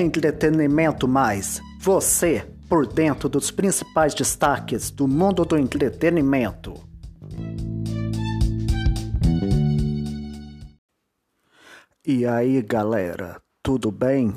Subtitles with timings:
[0.00, 1.62] Entretenimento Mais.
[1.80, 6.74] Você por dentro dos principais destaques do mundo do entretenimento.
[12.04, 14.34] E aí, galera, tudo bem?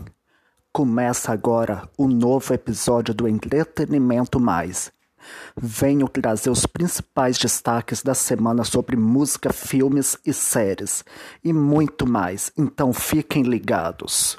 [0.71, 4.93] Começa agora o um novo episódio do Entretenimento Mais.
[5.57, 11.04] Venho trazer os principais destaques da semana sobre música, filmes e séries
[11.43, 14.37] e muito mais, então fiquem ligados.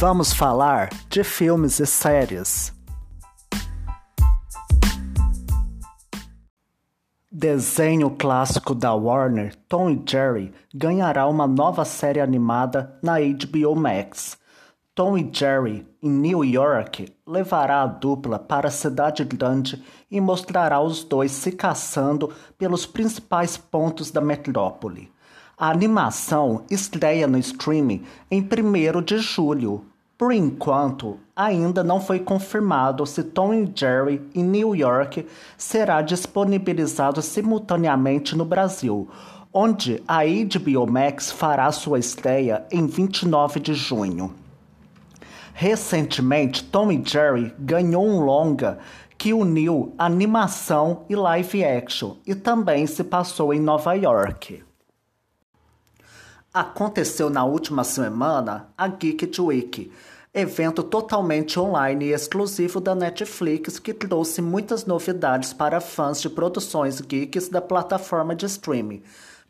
[0.00, 2.72] Vamos falar de filmes e séries.
[7.30, 14.37] Desenho clássico da Warner, Tom e Jerry, ganhará uma nova série animada na HBO Max.
[14.98, 20.80] Tom e Jerry, em New York, levará a dupla para a cidade grande e mostrará
[20.80, 25.08] os dois se caçando pelos principais pontos da metrópole.
[25.56, 29.84] A animação estreia no streaming em 1 de julho.
[30.18, 35.24] Por enquanto, ainda não foi confirmado se Tom e Jerry em New York
[35.56, 39.08] será disponibilizado simultaneamente no Brasil,
[39.52, 44.34] onde a HBO Max fará sua estreia em 29 de junho.
[45.60, 48.78] Recentemente, Tom e Jerry ganhou um longa
[49.18, 54.62] que uniu animação e live action e também se passou em Nova York.
[56.54, 59.90] Aconteceu na última semana a Geek Week,
[60.32, 67.00] evento totalmente online e exclusivo da Netflix que trouxe muitas novidades para fãs de produções
[67.00, 69.02] geeks da plataforma de streaming.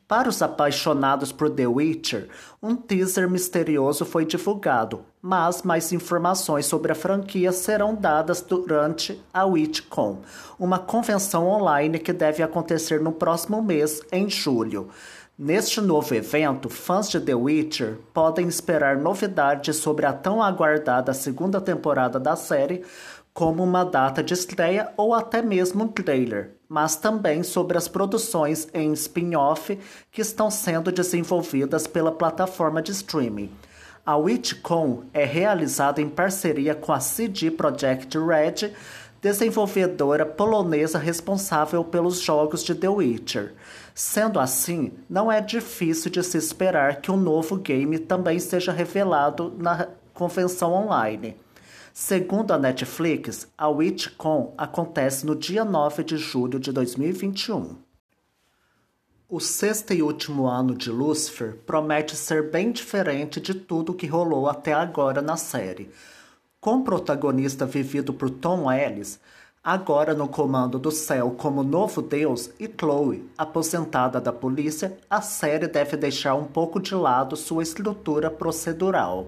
[0.09, 2.31] Para os apaixonados por The Witcher,
[2.63, 9.45] um teaser misterioso foi divulgado, mas mais informações sobre a franquia serão dadas durante a
[9.45, 10.23] WitchCon,
[10.59, 14.89] uma convenção online que deve acontecer no próximo mês, em julho.
[15.39, 21.61] Neste novo evento, fãs de The Witcher podem esperar novidades sobre a tão aguardada segunda
[21.61, 22.83] temporada da série,
[23.35, 28.69] como uma data de estreia ou até mesmo um trailer, mas também sobre as produções
[28.75, 29.79] em spin-off
[30.12, 33.51] que estão sendo desenvolvidas pela plataforma de streaming.
[34.05, 38.73] A WitchCon é realizada em parceria com a CD Projekt Red,
[39.21, 43.55] desenvolvedora polonesa responsável pelos jogos de The Witcher.
[43.95, 48.73] Sendo assim, não é difícil de se esperar que o um novo game também seja
[48.73, 51.37] revelado na convenção online.
[52.01, 57.75] Segundo a Netflix, a WitchCon acontece no dia 9 de julho de 2021.
[59.29, 64.49] O sexto e último ano de Lucifer promete ser bem diferente de tudo que rolou
[64.49, 65.91] até agora na série.
[66.61, 69.19] Com o protagonista vivido por Tom Ellis,
[69.63, 75.67] agora no comando do céu como novo deus, e Chloe, aposentada da polícia, a série
[75.67, 79.27] deve deixar um pouco de lado sua estrutura procedural.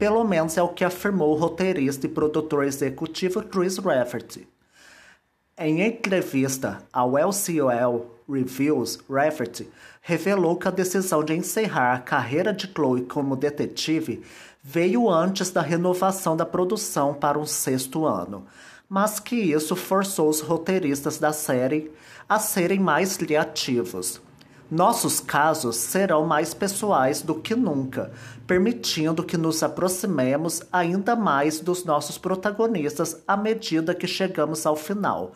[0.00, 4.48] Pelo menos é o que afirmou o roteirista e produtor executivo Chris Rafferty.
[5.58, 9.68] Em entrevista ao LCOL Reviews, Rafferty
[10.00, 14.22] revelou que a decisão de encerrar a carreira de Chloe como detetive
[14.62, 18.46] veio antes da renovação da produção para um sexto ano,
[18.88, 21.92] mas que isso forçou os roteiristas da série
[22.26, 24.18] a serem mais criativos.
[24.70, 28.12] Nossos casos serão mais pessoais do que nunca,
[28.46, 35.32] permitindo que nos aproximemos ainda mais dos nossos protagonistas à medida que chegamos ao final.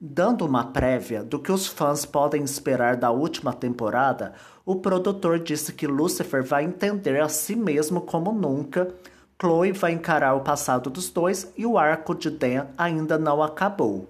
[0.00, 4.32] Dando uma prévia do que os fãs podem esperar da última temporada,
[4.64, 8.94] o produtor disse que Lucifer vai entender a si mesmo como nunca.
[9.40, 14.08] Chloe vai encarar o passado dos dois e o arco de Dan ainda não acabou.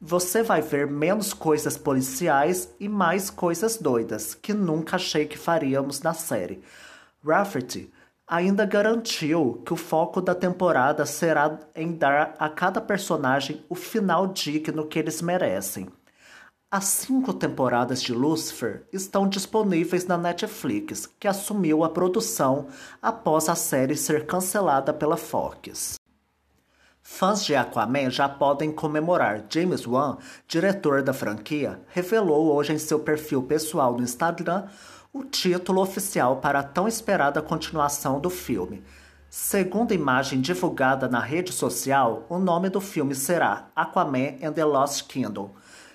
[0.00, 6.02] Você vai ver menos coisas policiais e mais coisas doidas que nunca achei que faríamos
[6.02, 6.62] na série.
[7.24, 7.90] Rafferty
[8.26, 14.26] ainda garantiu que o foco da temporada será em dar a cada personagem o final
[14.26, 15.88] digno que eles merecem.
[16.70, 22.66] As cinco temporadas de Lucifer estão disponíveis na Netflix, que assumiu a produção
[23.00, 25.96] após a série ser cancelada pela Fox.
[27.16, 29.46] Fãs de Aquaman já podem comemorar.
[29.48, 34.66] James Wan, diretor da franquia, revelou hoje em seu perfil pessoal no Instagram
[35.14, 38.84] o título oficial para a tão esperada continuação do filme.
[39.30, 45.06] Segundo imagem divulgada na rede social, o nome do filme será Aquaman and the Lost
[45.06, 45.54] Kingdom,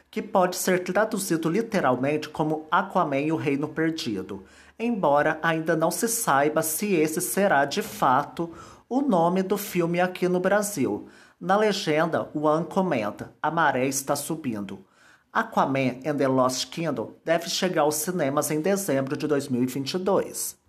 [0.10, 4.44] que pode ser traduzido literalmente como Aquaman e o Reino Perdido,
[4.80, 8.52] embora ainda não se saiba se esse será de fato
[8.92, 11.08] o nome do filme aqui no Brasil.
[11.40, 14.86] Na legenda, o An comenta: A maré está subindo.
[15.32, 20.60] Aquaman and the Lost Kingdom deve chegar aos cinemas em dezembro de 2022.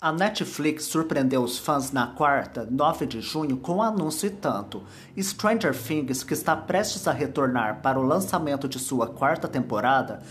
[0.00, 4.84] A Netflix surpreendeu os fãs na quarta, 9 de junho, com um anúncio e tanto.
[5.18, 10.22] Stranger Things, que está prestes a retornar para o lançamento de sua quarta temporada,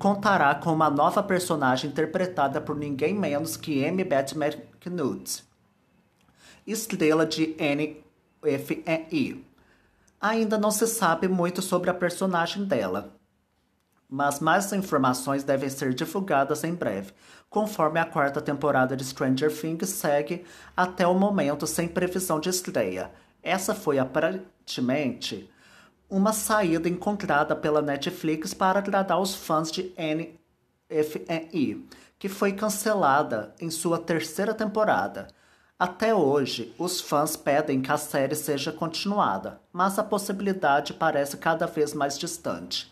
[0.00, 5.46] contará com uma nova personagem interpretada por ninguém menos que Amy Beth McNutt,
[6.66, 9.44] estrela de NFI.
[10.20, 13.14] Ainda não se sabe muito sobre a personagem dela,
[14.08, 17.12] mas mais informações devem ser divulgadas em breve,
[17.48, 20.44] conforme a quarta temporada de Stranger Things segue
[20.76, 23.10] até o momento sem previsão de estreia.
[23.42, 25.50] Essa foi aparentemente
[26.08, 29.92] uma saída encontrada pela Netflix para agradar os fãs de
[30.88, 31.84] NFI,
[32.18, 35.28] que foi cancelada em sua terceira temporada.
[35.78, 41.66] Até hoje, os fãs pedem que a série seja continuada, mas a possibilidade parece cada
[41.66, 42.90] vez mais distante.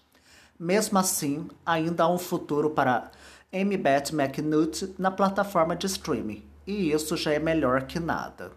[0.60, 3.10] Mesmo assim, ainda há um futuro para
[3.50, 8.52] Amy Beth McNutt na plataforma de streaming, e isso já é melhor que nada.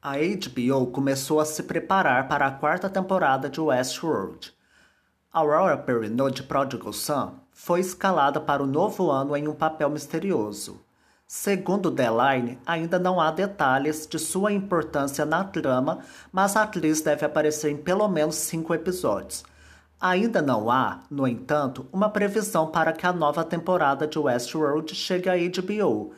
[0.00, 4.54] A HBO começou a se preparar para a quarta temporada de Westworld.
[5.32, 10.85] Aurora Perrineau de Prodigal Son foi escalada para o novo ano em um papel misterioso.
[11.28, 15.98] Segundo Deline, ainda não há detalhes de sua importância na trama,
[16.30, 19.42] mas a atriz deve aparecer em pelo menos cinco episódios.
[20.00, 25.28] Ainda não há, no entanto, uma previsão para que a nova temporada de Westworld chegue
[25.28, 26.14] à HBO.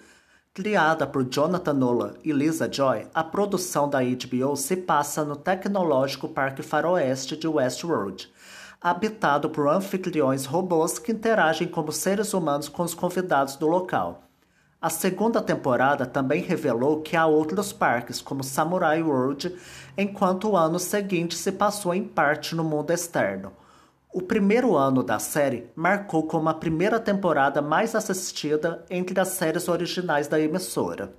[0.53, 6.29] Criada por Jonathan Nolan e Lisa Joy, a produção da HBO se passa no tecnológico
[6.29, 8.31] Parque Faroeste de Westworld,
[8.79, 14.28] habitado por anfitriões robôs que interagem como seres humanos com os convidados do local.
[14.81, 19.59] A segunda temporada também revelou que há outros parques, como Samurai World,
[19.97, 23.53] enquanto o ano seguinte se passou em parte no mundo externo.
[24.15, 29.67] O primeiro ano da série marcou como a primeira temporada mais assistida entre as séries
[29.67, 31.13] originais da emissora.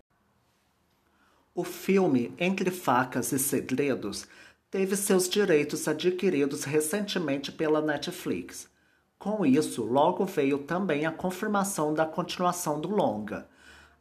[1.54, 4.26] O filme Entre Facas e Segredos
[4.72, 8.70] teve seus direitos adquiridos recentemente pela Netflix.
[9.20, 13.50] Com isso, logo veio também a confirmação da continuação do longa.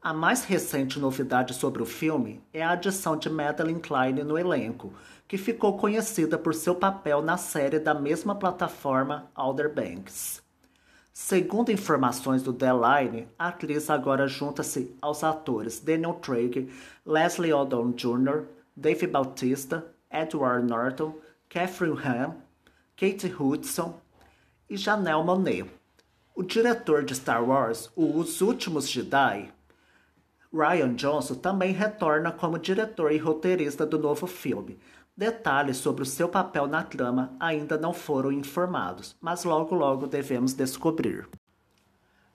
[0.00, 4.94] A mais recente novidade sobre o filme é a adição de Madeline Klein no elenco,
[5.26, 10.40] que ficou conhecida por seu papel na série da mesma plataforma Outer Banks.
[11.12, 16.70] Segundo informações do The Line, a atriz agora junta-se aos atores Daniel Craig,
[17.04, 18.44] Leslie Odom Jr.,
[18.76, 21.12] Dave Bautista, Edward Norton,
[21.48, 22.36] Catherine Hahn,
[22.96, 24.00] Kate Hudson
[24.68, 25.64] e Janelle Monáe.
[26.34, 29.52] O diretor de Star Wars, Os Últimos Jedi,
[30.52, 34.78] Ryan Johnson, também retorna como diretor e roteirista do novo filme.
[35.16, 40.54] Detalhes sobre o seu papel na trama ainda não foram informados, mas logo logo devemos
[40.54, 41.28] descobrir.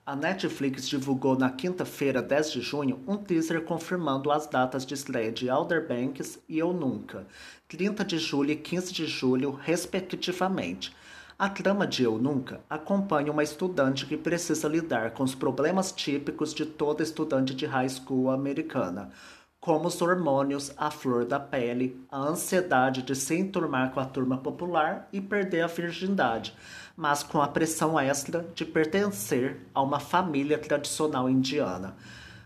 [0.06, 5.32] A Netflix divulgou na quinta-feira, 10 de junho, um teaser confirmando as datas de estreia
[5.32, 7.26] de Outer Banks e Eu Nunca,
[7.68, 10.94] 30 de julho e 15 de julho, respectivamente.
[11.36, 16.54] A trama de Eu Nunca acompanha uma estudante que precisa lidar com os problemas típicos
[16.54, 19.10] de toda estudante de high school americana,
[19.58, 24.38] como os hormônios, a flor da pele, a ansiedade de se enturmar com a turma
[24.38, 26.54] popular e perder a virgindade,
[26.96, 31.96] mas com a pressão extra de pertencer a uma família tradicional indiana.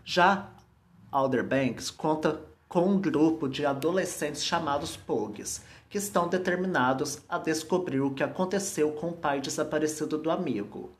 [0.02, 0.48] Já
[1.12, 8.00] Alder Banks conta com um grupo de adolescentes chamados Pogues, que estão determinados a descobrir
[8.00, 10.96] o que aconteceu com o pai desaparecido do amigo.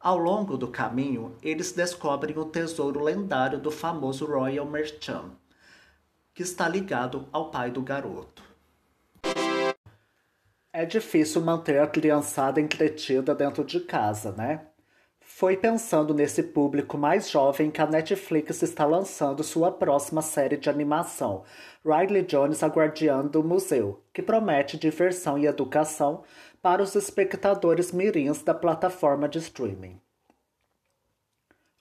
[0.00, 5.30] Ao longo do caminho, eles descobrem o tesouro lendário do famoso Royal Merchant,
[6.34, 8.42] que está ligado ao pai do garoto.
[10.72, 14.66] É difícil manter a criançada entretida dentro de casa, né?
[15.36, 20.70] Foi pensando nesse público mais jovem que a Netflix está lançando sua próxima série de
[20.70, 21.42] animação,
[21.84, 26.22] Riley Jones, a Guardiã do Museu, que promete diversão e educação
[26.62, 30.00] para os espectadores mirins da plataforma de streaming.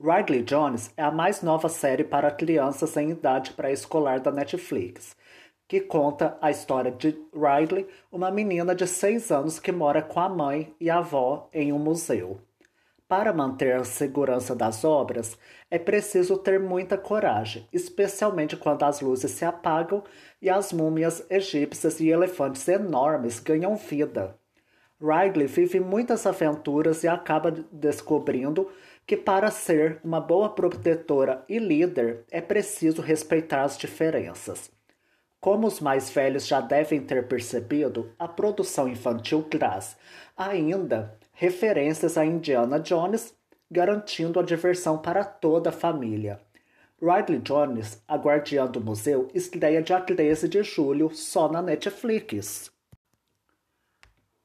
[0.02, 5.16] Riley Jones é a mais nova série para crianças em idade pré-escolar da Netflix,
[5.68, 10.28] que conta a história de Riley, uma menina de 6 anos que mora com a
[10.28, 12.42] mãe e a avó em um museu.
[13.08, 15.38] Para manter a segurança das obras,
[15.70, 20.04] é preciso ter muita coragem, especialmente quando as luzes se apagam
[20.42, 24.36] e as múmias egípcias e elefantes enormes ganham vida.
[25.02, 28.70] Riley vive muitas aventuras e acaba descobrindo
[29.06, 34.72] que para ser uma boa protetora e líder é preciso respeitar as diferenças.
[35.42, 39.98] Como os mais velhos já devem ter percebido, a produção infantil traz
[40.38, 43.36] ainda referências a Indiana Jones,
[43.70, 46.40] garantindo a diversão para toda a família.
[47.02, 52.72] Riley Jones, a guardiã do museu, estreia dia 13 de julho só na Netflix.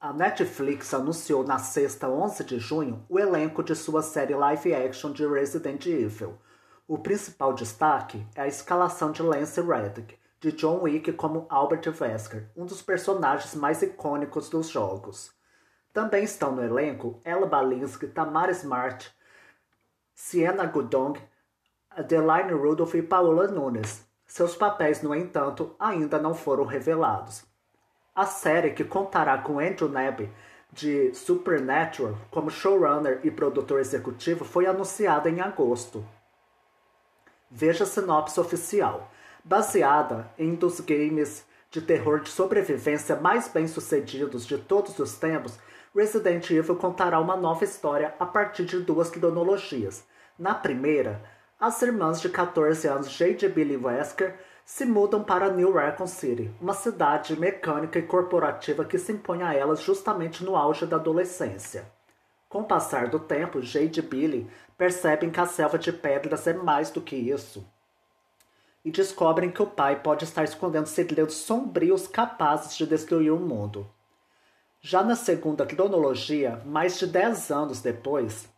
[0.01, 5.13] A Netflix anunciou na sexta 11 de junho o elenco de sua série live action
[5.13, 6.39] de Resident Evil.
[6.87, 12.49] O principal destaque é a escalação de Lance Reddick, de John Wick como Albert Wesker,
[12.57, 15.37] um dos personagens mais icônicos dos jogos.
[15.99, 19.13] Também estão no elenco Ella Balinski, Tamara Smart,
[20.15, 21.21] Sienna Gudong,
[21.91, 24.07] Adeline Rudolph e Paola Nunes.
[24.25, 27.45] Seus papéis, no entanto, ainda não foram revelados.
[28.15, 30.31] A série, que contará com Andrew Nebb
[30.73, 36.07] de Supernatural como showrunner e produtor executivo, foi anunciada em agosto.
[37.51, 39.11] Veja a sinopse oficial.
[39.43, 45.59] Baseada em um dos games de terror de sobrevivência mais bem-sucedidos de todos os tempos,
[45.95, 50.05] Resident Evil contará uma nova história a partir de duas cronologias.
[50.39, 51.23] Na primeira,
[51.59, 56.55] as irmãs de 14 anos Jade e Billy Wesker se mudam para New Raccoon City,
[56.61, 61.91] uma cidade mecânica e corporativa que se impõe a elas justamente no auge da adolescência.
[62.51, 66.53] Com o passar do tempo, Jade e Billy percebem que a selva de pedras é
[66.53, 67.67] mais do que isso.
[68.85, 73.87] E descobrem que o pai pode estar escondendo segredos sombrios capazes de destruir o mundo.
[74.81, 78.49] Já na segunda cronologia, mais de 10 anos depois,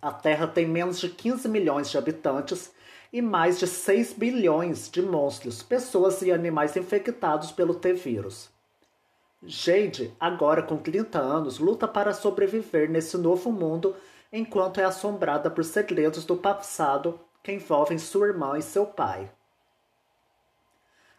[0.00, 2.72] a Terra tem menos de 15 milhões de habitantes
[3.12, 8.50] e mais de 6 bilhões de monstros, pessoas e animais infectados pelo T-vírus.
[9.42, 13.94] Jade, agora com 30 anos, luta para sobreviver nesse novo mundo
[14.32, 19.30] enquanto é assombrada por segredos do passado que envolvem sua irmã e seu pai.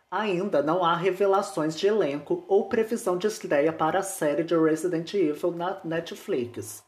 [0.10, 5.14] Ainda não há revelações de elenco ou previsão de estreia para a série de Resident
[5.14, 6.84] Evil na Netflix.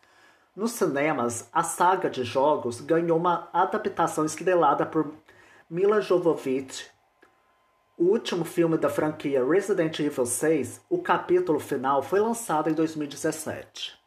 [0.56, 5.14] Nos cinemas, a saga de jogos ganhou uma adaptação estrelada por
[5.70, 6.90] Mila Jovovich.
[7.98, 13.98] O último filme da franquia Resident Evil 6, o capítulo final, foi lançado em 2017.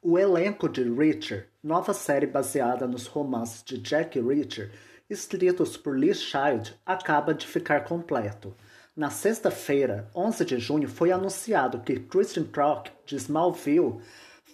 [0.00, 4.70] O elenco de Reacher, nova série baseada nos romances de Jack Reacher,
[5.08, 8.54] escritos por Lee Child, acaba de ficar completo.
[8.94, 14.00] Na sexta-feira, 11 de junho, foi anunciado que Christian Trock, de Smallville,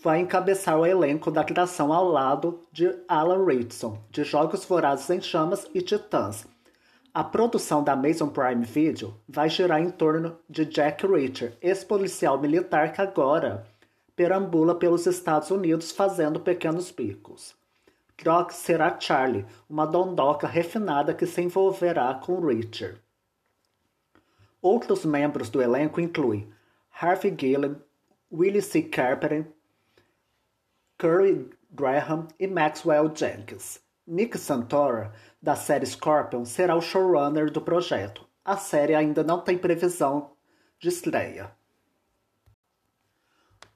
[0.03, 5.21] vai encabeçar o elenco da criação ao lado de Alan Ritson, de Jogos Vorazes em
[5.21, 6.47] Chamas e Titãs.
[7.13, 12.93] A produção da Amazon Prime Video vai girar em torno de Jack Reacher, ex-policial militar
[12.93, 13.67] que agora
[14.15, 17.55] perambula pelos Estados Unidos fazendo pequenos bicos.
[18.17, 23.01] Croc será Charlie, uma dondoca refinada que se envolverá com Richard.
[24.63, 26.51] Outros membros do elenco incluem
[26.91, 27.77] Harvey Gillen,
[28.33, 28.83] Willie C.
[28.83, 29.47] Carpenter,
[30.97, 33.83] Curry Graham e Maxwell Jenkins.
[34.07, 38.27] Nick Santora, da série Scorpion, será o showrunner do projeto.
[38.45, 40.33] A série ainda não tem previsão
[40.79, 41.51] de estreia.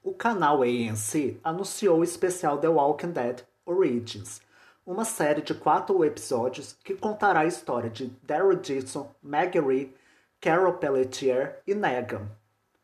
[0.01, 4.41] O canal ANC anunciou o especial The Walking Dead Origins,
[4.85, 9.95] uma série de quatro episódios que contará a história de Daryl Dixon, Maggie Ree,
[10.41, 12.27] Carol Pelletier e Negan,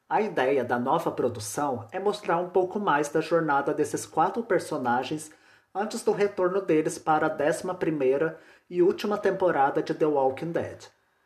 [0.07, 5.31] a ideia da nova produção é mostrar um pouco mais da jornada desses quatro personagens
[5.73, 8.35] antes do retorno deles para a 11
[8.69, 10.85] e última temporada de The Walking Dead.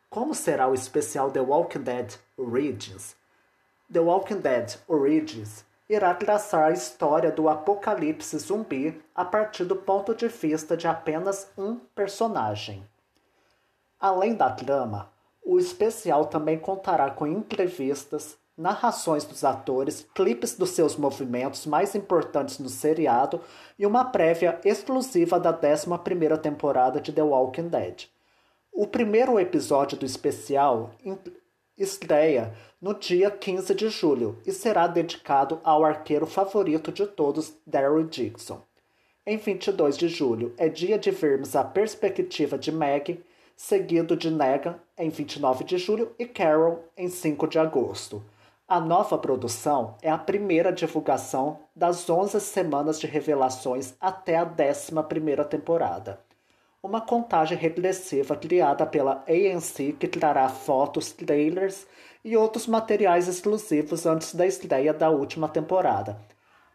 [0.10, 3.18] Como será o especial The Walking Dead Origins?
[3.92, 10.14] The Walking Dead Origins irá traçar a história do apocalipse zumbi a partir do ponto
[10.14, 12.88] de vista de apenas um personagem.
[14.00, 15.12] Além da trama,
[15.44, 22.60] o especial também contará com entrevistas, narrações dos atores, clipes dos seus movimentos mais importantes
[22.60, 23.42] no seriado
[23.78, 28.04] e uma prévia exclusiva da 11ª temporada de The Walking Dead.
[28.72, 30.92] O primeiro episódio do especial
[31.80, 38.04] estreia no dia 15 de julho e será dedicado ao arqueiro favorito de todos, Daryl
[38.04, 38.62] Dixon.
[39.26, 43.24] Em 22 de julho é dia de vermos a perspectiva de Meg,
[43.56, 48.24] seguido de Negan em 29 de julho e Carol em 5 de agosto.
[48.68, 55.44] A nova produção é a primeira divulgação das 11 semanas de revelações até a 11ª
[55.46, 56.20] temporada.
[56.82, 61.86] Uma contagem regressiva criada pela ANC que trará fotos, trailers
[62.24, 66.18] e outros materiais exclusivos antes da estreia da última temporada.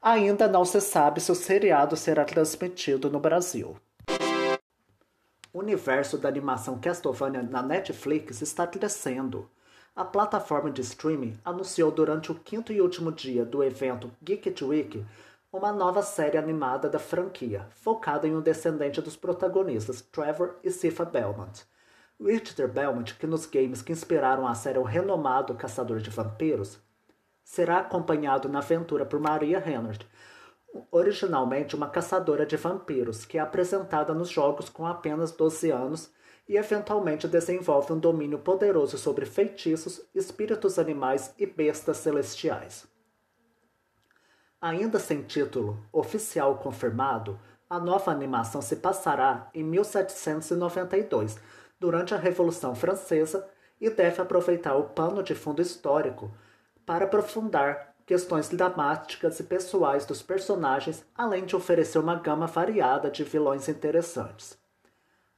[0.02, 3.78] Ainda não se sabe se o seriado será transmitido no Brasil.
[5.50, 9.48] O universo da animação Castlevania na Netflix está crescendo.
[9.96, 15.02] A plataforma de streaming anunciou durante o quinto e último dia do evento Geek Week
[15.56, 21.04] uma nova série animada da franquia, focada em um descendente dos protagonistas, Trevor e Sifa
[21.04, 21.64] Belmont.
[22.20, 26.80] Richter Belmont, que nos games que inspiraram a série O Renomado Caçador de Vampiros,
[27.44, 30.04] será acompanhado na aventura por Maria Hennert,
[30.90, 36.10] originalmente uma caçadora de vampiros, que é apresentada nos jogos com apenas 12 anos
[36.48, 42.92] e eventualmente desenvolve um domínio poderoso sobre feitiços, espíritos animais e bestas celestiais.
[44.64, 51.38] Ainda sem título oficial confirmado, a nova animação se passará em 1792,
[51.78, 53.46] durante a Revolução Francesa,
[53.78, 56.30] e deve aproveitar o pano de fundo histórico
[56.86, 63.22] para aprofundar questões dramáticas e pessoais dos personagens, além de oferecer uma gama variada de
[63.22, 64.58] vilões interessantes.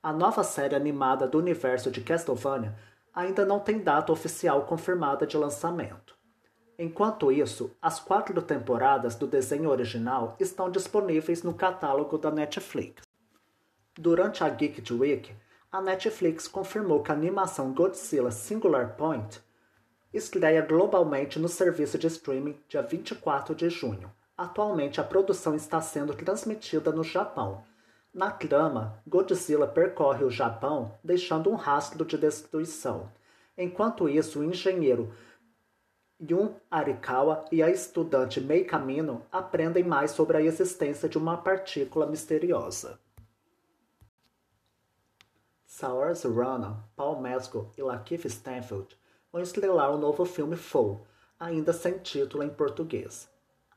[0.00, 2.76] A nova série animada do universo de Castlevania
[3.12, 6.16] ainda não tem data oficial confirmada de lançamento.
[6.78, 13.02] Enquanto isso, as quatro temporadas do desenho original estão disponíveis no catálogo da Netflix.
[13.99, 15.35] Durante a Geek Week,
[15.73, 19.40] a Netflix confirmou que a animação Godzilla Singular Point
[20.12, 24.12] estreia globalmente no serviço de streaming dia 24 de junho.
[24.37, 27.64] Atualmente, a produção está sendo transmitida no Japão.
[28.12, 33.11] Na trama, Godzilla percorre o Japão deixando um rastro de destruição.
[33.56, 35.11] Enquanto isso, o engenheiro
[36.19, 42.07] Yun Arikawa e a estudante Mei Kamino aprendem mais sobre a existência de uma partícula
[42.07, 42.99] misteriosa.
[45.67, 48.97] Saoirse Ronan, Paul Mescal e Lakeith Stanfield
[49.31, 51.00] vão estrelar o novo filme Foe,
[51.39, 53.29] ainda sem título em português.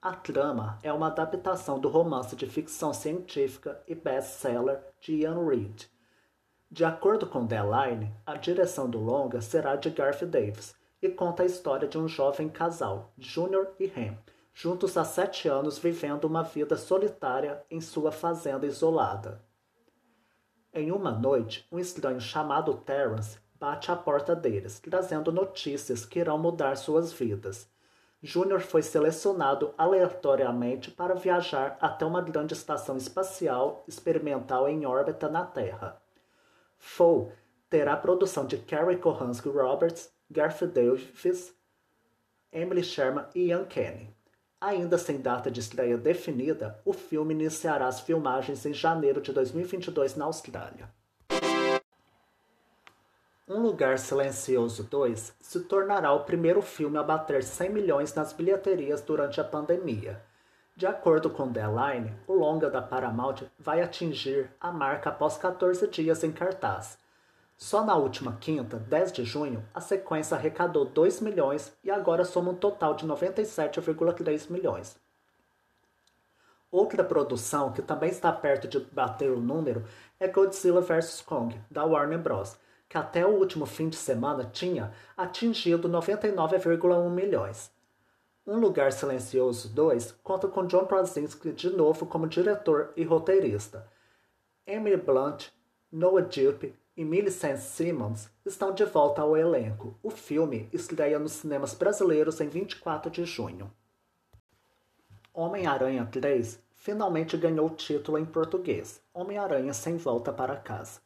[0.02, 5.92] A trama é uma adaptação do romance de ficção científica e best-seller de Ian Reid.
[6.72, 11.46] De acordo com Deadline, a direção do longa será de Garth Davis e conta a
[11.46, 14.18] história de um jovem casal, Junior e Ren,
[14.54, 19.42] juntos há sete anos vivendo uma vida solitária em sua fazenda isolada.
[20.74, 26.38] Em uma noite, um estranho chamado Terence bate à porta deles, trazendo notícias que irão
[26.38, 27.70] mudar suas vidas.
[28.22, 35.46] Júnior foi selecionado aleatoriamente para viajar até uma grande estação espacial experimental em órbita na
[35.46, 36.02] Terra.
[36.78, 37.32] Foe
[37.70, 41.56] terá a produção de Carrie Kohansky Roberts, Garth Davis,
[42.52, 44.16] Emily Sherman e Ian Kenny.
[44.62, 50.16] Ainda sem data de estreia definida, o filme iniciará as filmagens em janeiro de 2022
[50.16, 50.90] na Austrália.
[53.48, 59.02] Um Lugar Silencioso 2 se tornará o primeiro filme a bater 100 milhões nas bilheterias
[59.02, 60.22] durante a pandemia.
[60.76, 65.88] De acordo com The Line, o longa da Paramount vai atingir a marca após 14
[65.88, 67.00] dias em cartaz.
[67.60, 72.52] Só na última quinta, 10 de junho, a sequência arrecadou 2 milhões e agora soma
[72.52, 74.98] um total de 97,3 milhões.
[76.72, 79.84] Outra produção que também está perto de bater o número
[80.18, 84.94] é Godzilla vs Kong, da Warner Bros., que até o último fim de semana tinha
[85.18, 87.70] atingido 99,1 milhões.
[88.48, 93.86] Um Lugar Silencioso 2 conta com John Krasinski de novo como diretor e roteirista.
[94.66, 95.50] Emily Blunt,
[95.92, 99.98] Noah Jupe e Millicent Simmons estão de volta ao elenco.
[100.04, 103.72] O filme estreia nos cinemas brasileiros em 24 de junho.
[105.34, 111.00] Homem-Aranha 3 finalmente ganhou o título em português, Homem-Aranha Sem Volta para Casa.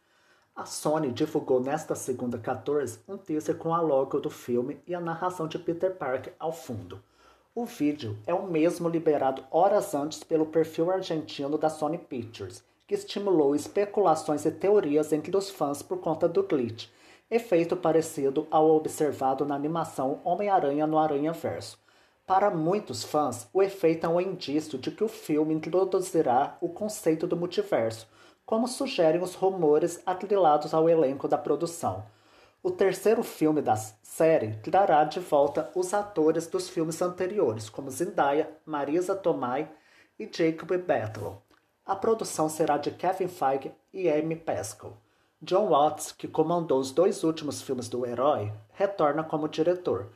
[0.55, 4.99] A Sony divulgou nesta segunda 14 um teaser com a logo do filme e a
[4.99, 7.03] narração de Peter Parker ao fundo.
[7.53, 12.99] O vídeo é o mesmo liberado horas antes pelo perfil argentino da Sony Pictures, que
[12.99, 16.89] estimulou especulações e teorias entre os fãs por conta do glitch,
[17.29, 21.79] efeito parecido ao observado na animação Homem-Aranha no Aranha Verso.
[22.27, 27.25] Para muitos fãs, o efeito é um indício de que o filme introduzirá o conceito
[27.25, 28.07] do multiverso,
[28.45, 32.05] como sugerem os rumores atrelados ao elenco da produção.
[32.61, 38.51] O terceiro filme da série trará de volta os atores dos filmes anteriores, como Zendaya,
[38.63, 39.67] Marisa Tomei
[40.19, 41.41] e Jacob Battle.
[41.85, 44.93] A produção será de Kevin Feige e Amy Pascal.
[45.41, 50.07] John Watts, que comandou os dois últimos filmes do herói, retorna como diretor.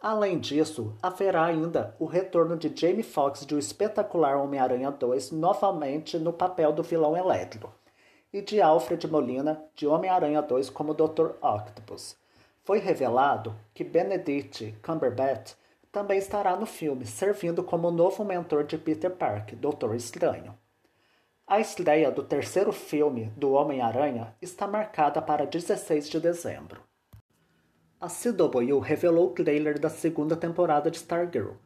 [0.00, 6.18] Além disso, haverá ainda o retorno de Jamie Foxx de O Espetacular Homem-Aranha 2 novamente
[6.18, 7.72] no papel do vilão Eletro,
[8.32, 11.36] e de Alfred Molina de Homem-Aranha 2 como Dr.
[11.40, 12.16] Octopus.
[12.64, 15.52] Foi revelado que Benedict Cumberbatch
[15.92, 20.60] também estará no filme, servindo como novo mentor de Peter Parker, Doutor Estranho.
[21.52, 26.80] A estreia do terceiro filme do Homem-Aranha está marcada para 16 de dezembro.
[28.00, 31.56] A CW revelou o trailer da segunda temporada de Stargirl.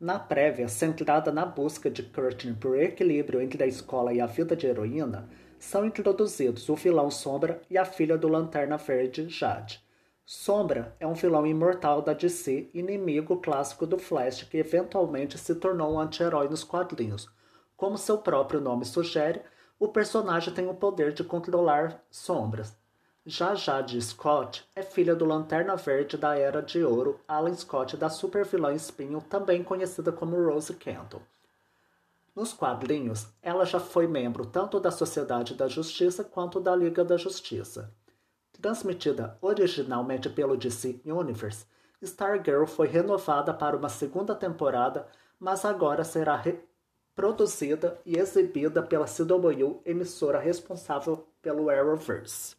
[0.00, 4.56] Na prévia, centrada na busca de Courtney por equilíbrio entre a escola e a vida
[4.56, 5.28] de heroína,
[5.58, 9.84] são introduzidos o vilão Sombra e a filha do Lanterna Verde, Jade.
[10.24, 15.92] Sombra é um vilão imortal da DC, inimigo clássico do Flash que eventualmente se tornou
[15.92, 17.28] um anti-herói nos quadrinhos.
[17.76, 19.42] Como seu próprio nome sugere,
[19.78, 22.76] o personagem tem o poder de controlar sombras,
[23.26, 28.10] já Jade Scott é filha do Lanterna Verde da Era de Ouro, Alan Scott da
[28.10, 31.22] supervilã Espinho, também conhecida como Rose Kenton.
[32.36, 37.16] Nos quadrinhos, ela já foi membro tanto da Sociedade da Justiça quanto da Liga da
[37.16, 37.90] Justiça.
[38.60, 41.64] Transmitida originalmente pelo DC Universe,
[42.02, 45.08] Stargirl foi renovada para uma segunda temporada,
[45.40, 46.36] mas agora será
[47.14, 52.56] produzida e exibida pela CW, emissora responsável pelo Arrowverse.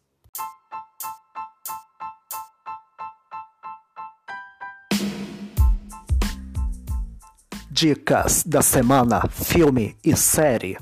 [7.70, 10.78] Dicas da semana, filme e série.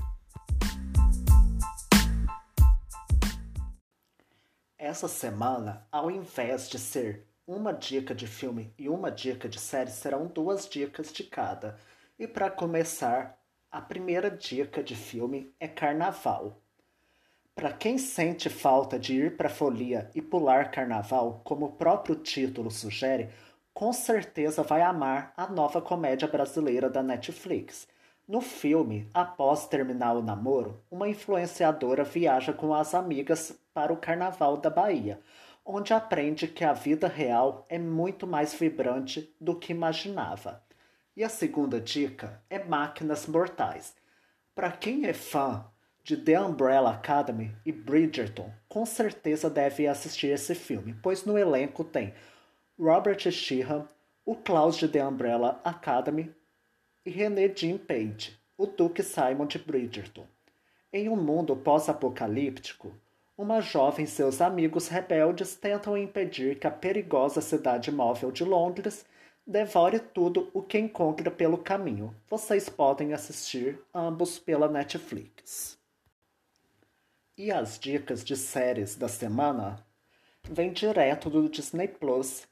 [4.79, 9.91] Essa semana, ao invés de ser uma dica de filme e uma dica de série,
[9.91, 11.77] serão duas dicas de cada.
[12.17, 13.37] E para começar,
[13.75, 16.63] a primeira dica de filme é Carnaval.
[17.57, 22.71] Para quem sente falta de ir para folia e pular carnaval, como o próprio título
[22.71, 23.31] sugere,
[23.73, 27.89] com certeza vai amar a nova comédia brasileira da Netflix.
[28.29, 34.57] No filme, após terminar o namoro, uma influenciadora viaja com as amigas para o Carnaval
[34.57, 35.19] da Bahia,
[35.65, 40.64] onde aprende que a vida real é muito mais vibrante do que imaginava.
[41.17, 43.95] E a segunda dica é Máquinas Mortais.
[44.53, 45.65] Para quem é fã
[46.03, 51.85] de The Umbrella Academy e Bridgerton, com certeza deve assistir esse filme, pois no elenco
[51.85, 52.13] tem
[52.77, 53.89] Robert Sheehan,
[54.27, 56.35] o Klaus de The Umbrella Academy
[57.07, 60.27] e René Jean Page, o Duque Simon de Bridgerton.
[60.93, 62.93] Em um mundo pós-apocalíptico,
[63.39, 69.07] uma jovem e seus amigos rebeldes tentam impedir que a perigosa cidade móvel de Londres
[69.47, 72.15] devore tudo o que encontra pelo caminho.
[72.29, 75.79] Vocês podem assistir ambos pela Netflix.
[77.37, 79.85] E as dicas de séries da semana
[80.43, 82.47] vêm direto do Disney Plus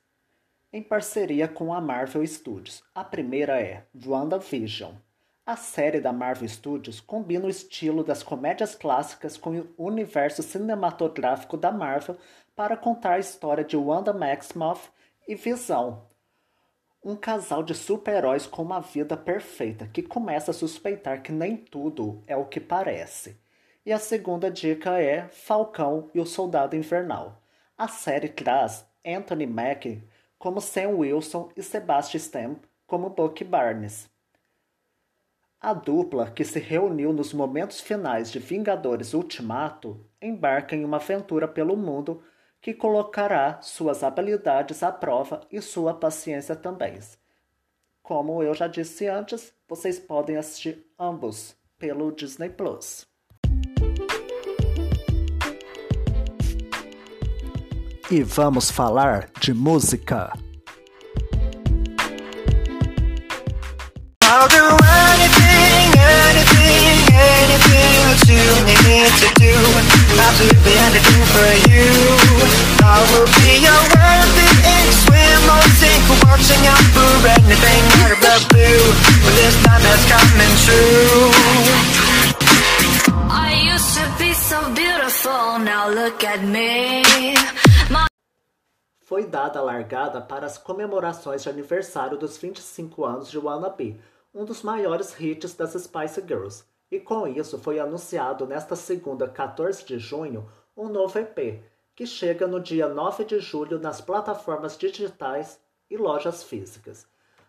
[0.72, 2.82] em parceria com a Marvel Studios.
[2.94, 4.94] A primeira é WandaVision.
[5.44, 11.56] A série da Marvel Studios combina o estilo das comédias clássicas com o universo cinematográfico
[11.56, 12.16] da Marvel
[12.54, 14.90] para contar a história de Wanda Maximoff
[15.26, 16.06] e Visão,
[17.04, 22.22] um casal de super-heróis com uma vida perfeita que começa a suspeitar que nem tudo
[22.26, 23.36] é o que parece.
[23.84, 27.42] E a segunda dica é Falcão e o Soldado Invernal.
[27.76, 30.04] A série traz Anthony Mackie
[30.38, 34.08] como Sam Wilson e Sebastian Stan como Bucky Barnes.
[35.60, 41.46] A dupla, que se reuniu nos momentos finais de Vingadores Ultimato, embarca em uma aventura
[41.48, 42.22] pelo mundo
[42.62, 46.96] que colocará suas habilidades à prova e sua paciência também.
[48.00, 53.04] Como eu já disse antes, vocês podem assistir ambos pelo Disney Plus.
[58.08, 60.32] E vamos falar de música.
[64.22, 67.12] I'll do anything, anything,
[68.70, 69.41] anything
[70.16, 70.72] that you need to do.
[70.72, 71.88] Absolutely anything for you.
[72.84, 78.20] I will be your worthy ink, swim or sink, watching out for anything out of
[78.20, 78.84] the blue.
[79.24, 81.32] But this time it's coming true.
[83.30, 87.02] I used to be so beautiful, now look at me.
[89.12, 94.00] foi dada a largada para as comemorações de aniversário dos 25 anos de Wannabe,
[94.32, 99.82] um dos maiores hits das Spice Girls, e com isso foi anunciado nesta segunda, 14
[99.82, 101.64] de junho, um novo EP,
[101.96, 105.58] que chega no dia 9 de julho nas plataformas digitais
[105.90, 107.06] e lojas físicas.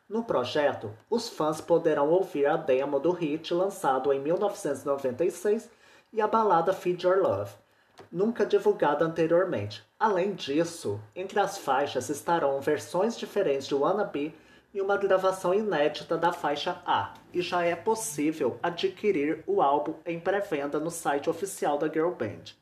[0.07, 5.69] No projeto, os fãs poderão ouvir a demo do hit lançado em 1996
[6.13, 7.51] e a balada Feed Your Love,
[8.09, 9.83] nunca divulgada anteriormente.
[9.99, 14.33] Além disso, entre as faixas estarão versões diferentes de Wannabe,
[14.73, 20.19] e uma gravação inédita da faixa A, e já é possível adquirir o álbum em
[20.19, 22.55] pré-venda no site oficial da Girl Band.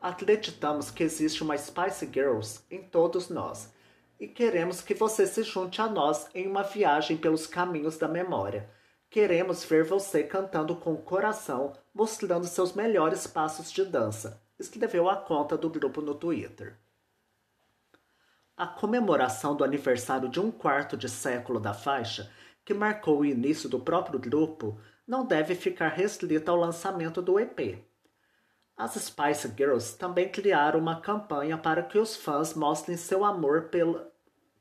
[0.00, 3.72] Acreditamos que existe uma Spice Girls em todos nós
[4.20, 8.68] e queremos que você se junte a nós em uma viagem pelos caminhos da memória.
[9.08, 15.16] Queremos ver você cantando com o coração, mostrando seus melhores passos de dança, escreveu a
[15.16, 16.76] conta do grupo no Twitter.
[18.56, 22.32] A comemoração do aniversário de um quarto de século da faixa,
[22.64, 27.84] que marcou o início do próprio grupo, não deve ficar restrita ao lançamento do EP.
[28.74, 34.10] As Spice Girls também criaram uma campanha para que os fãs mostrem seu amor pela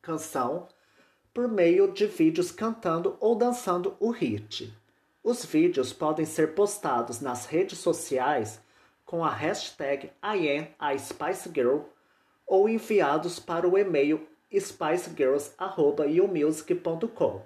[0.01, 0.67] canção
[1.34, 4.77] por meio de vídeos cantando ou dançando o hit.
[5.23, 8.62] Os vídeos podem ser postados nas redes sociais
[9.05, 11.94] com a hashtag IamASpiceGirl
[12.45, 17.41] ou enviados para o e-mail spicegirls.youmusic.com.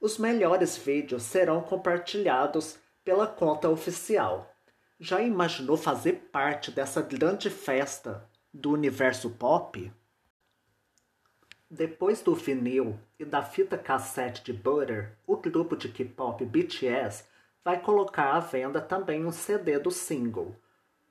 [0.00, 4.50] Os melhores vídeos serão compartilhados pela conta oficial.
[4.98, 9.92] Já imaginou fazer parte dessa grande festa do universo pop?
[11.70, 17.24] Depois do vinil e da fita cassete de Butter, o grupo de K-pop BTS
[17.64, 20.56] vai colocar à venda também um CD do single.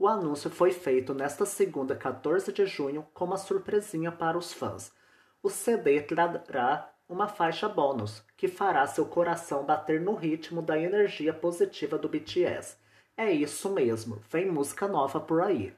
[0.01, 4.93] O anúncio foi feito nesta segunda, 14 de junho, como uma surpresinha para os fãs.
[5.43, 11.33] O CD trará uma faixa bônus, que fará seu coração bater no ritmo da energia
[11.33, 12.77] positiva do BTS.
[13.17, 15.75] É isso mesmo, vem música nova por aí.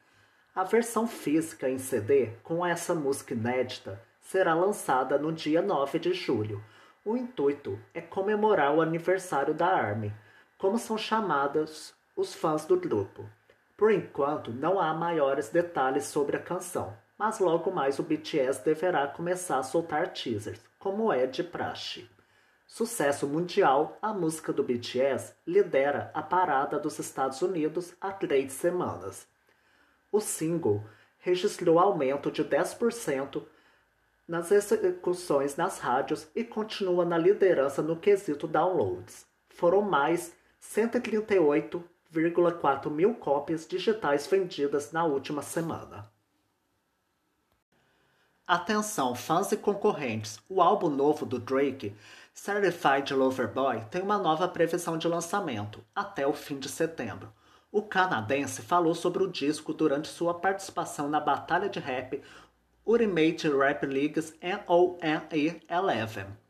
[0.53, 6.13] A versão física em CD, com essa música inédita, será lançada no dia 9 de
[6.13, 6.63] julho.
[7.03, 10.13] O intuito é comemorar o aniversário da ARMY,
[10.59, 13.27] como são chamadas os fãs do grupo.
[13.81, 19.07] Por enquanto, não há maiores detalhes sobre a canção, mas logo mais o BTS deverá
[19.07, 22.07] começar a soltar teasers, como é de praxe.
[22.67, 29.27] Sucesso mundial, a música do BTS lidera a parada dos Estados Unidos há três semanas.
[30.11, 30.83] O single
[31.17, 33.41] registrou aumento de 10%
[34.27, 39.25] nas execuções nas rádios e continua na liderança no quesito downloads.
[39.49, 46.11] Foram mais 138 1,4 mil cópias digitais vendidas na última semana.
[48.45, 50.39] Atenção, fãs e concorrentes!
[50.49, 51.95] O álbum novo do Drake,
[52.33, 57.31] Certified Lover Boy, tem uma nova previsão de lançamento, até o fim de setembro.
[57.71, 62.21] O canadense falou sobre o disco durante sua participação na batalha de rap
[62.83, 66.40] Ultimate Rap Leagues NONE 11.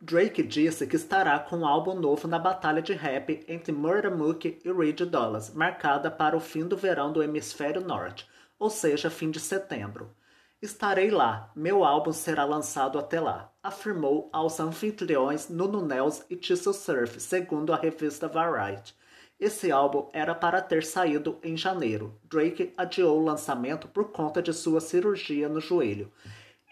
[0.00, 4.60] Drake disse que estará com um álbum novo na batalha de rap entre Murder Mook
[4.62, 8.28] e Reed Dollaz, marcada para o fim do verão do hemisfério norte,
[8.58, 10.14] ou seja, fim de setembro.
[10.60, 16.74] Estarei lá, meu álbum será lançado até lá, afirmou aos anfitriões Nuno Nels e Tissue
[16.74, 18.94] Surf, segundo a revista Variety.
[19.40, 22.18] Esse álbum era para ter saído em janeiro.
[22.24, 26.12] Drake adiou o lançamento por conta de sua cirurgia no joelho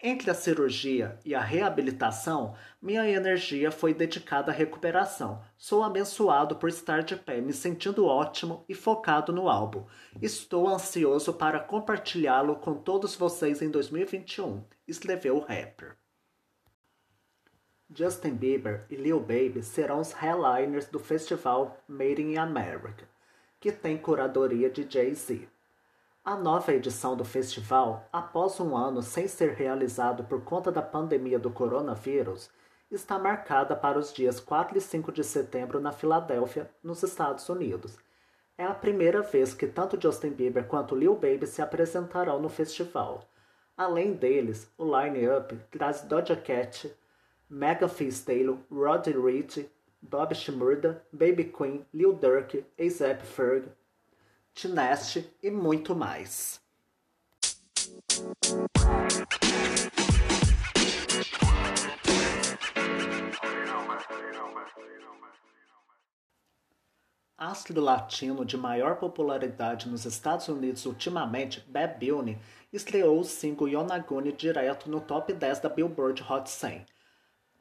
[0.07, 5.41] entre a cirurgia e a reabilitação, minha energia foi dedicada à recuperação.
[5.57, 9.83] Sou abençoado por estar de pé, me sentindo ótimo e focado no álbum.
[10.21, 15.97] Estou ansioso para compartilhá-lo com todos vocês em 2021, escreveu o rapper.
[17.89, 23.09] Justin Bieber e Lil Baby serão os headliners do festival Made in America,
[23.59, 25.47] que tem curadoria de Jay-Z.
[26.25, 31.37] A nova edição do festival, após um ano sem ser realizado por conta da pandemia
[31.37, 32.49] do coronavírus,
[32.89, 37.99] está marcada para os dias 4 e 5 de setembro na Filadélfia, nos Estados Unidos.
[38.57, 43.23] É a primeira vez que tanto Justin Bieber quanto Lil Baby se apresentarão no festival.
[43.77, 46.91] Além deles, o line-up traz Doja Cat,
[47.47, 49.69] Megan Thee Stallion, Roddy Ricch,
[50.01, 53.69] Bob Shmurda, Baby Queen, Lil Durk, A$AP Ferg,
[54.55, 56.61] Tineste e muito mais.
[67.37, 72.39] Astro latino de maior popularidade nos Estados Unidos ultimamente, Bad Bunny
[72.71, 76.85] estreou o single Yonaguni direto no top 10 da Billboard Hot 100.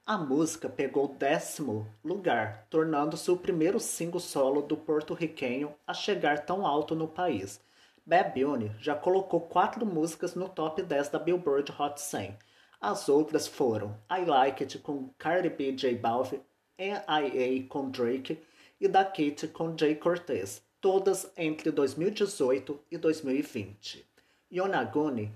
[0.07, 6.67] A música pegou décimo lugar, tornando-se o primeiro single solo do porto-riquenho a chegar tão
[6.67, 7.59] alto no país.
[8.05, 12.37] Bad Bunny já colocou quatro músicas no top 10 da Billboard Hot 100.
[12.79, 16.43] As outras foram I Like It com Cardi B J Balvin,
[16.77, 17.67] N.I.A.
[17.71, 18.39] com Drake
[18.79, 24.07] e Da Kate com Jay Cortez, todas entre 2018 e 2020.
[24.53, 25.33] Yonaguni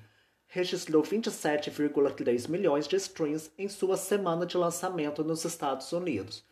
[0.48, 6.42] registrou 27,3 milhões de streams em sua semana de lançamento nos Estados Unidos.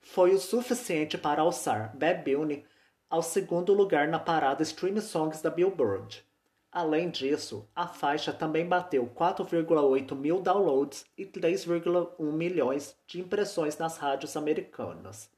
[0.00, 2.64] Foi o suficiente para alçar Bad Bunny
[3.08, 6.22] ao segundo lugar na parada Stream Songs da Billboard.
[6.70, 13.96] Além disso, a faixa também bateu 4,8 mil downloads e 3,1 milhões de impressões nas
[13.96, 15.30] rádios americanas.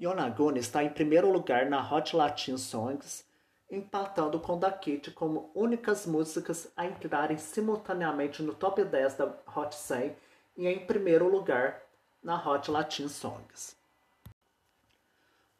[0.00, 3.25] Yonaguni está em primeiro lugar na Hot Latin Songs,
[3.70, 9.74] empatando com Da Kid como únicas músicas a entrarem simultaneamente no top 10 da Hot
[9.74, 10.16] 100
[10.56, 11.82] e em primeiro lugar
[12.22, 13.76] na Hot Latin Songs.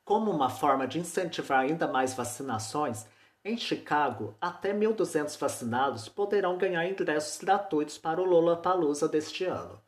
[0.04, 3.06] Como uma forma de incentivar ainda mais vacinações,
[3.44, 9.80] em Chicago, até 1.200 vacinados poderão ganhar ingressos gratuitos para o Lollapalooza deste ano.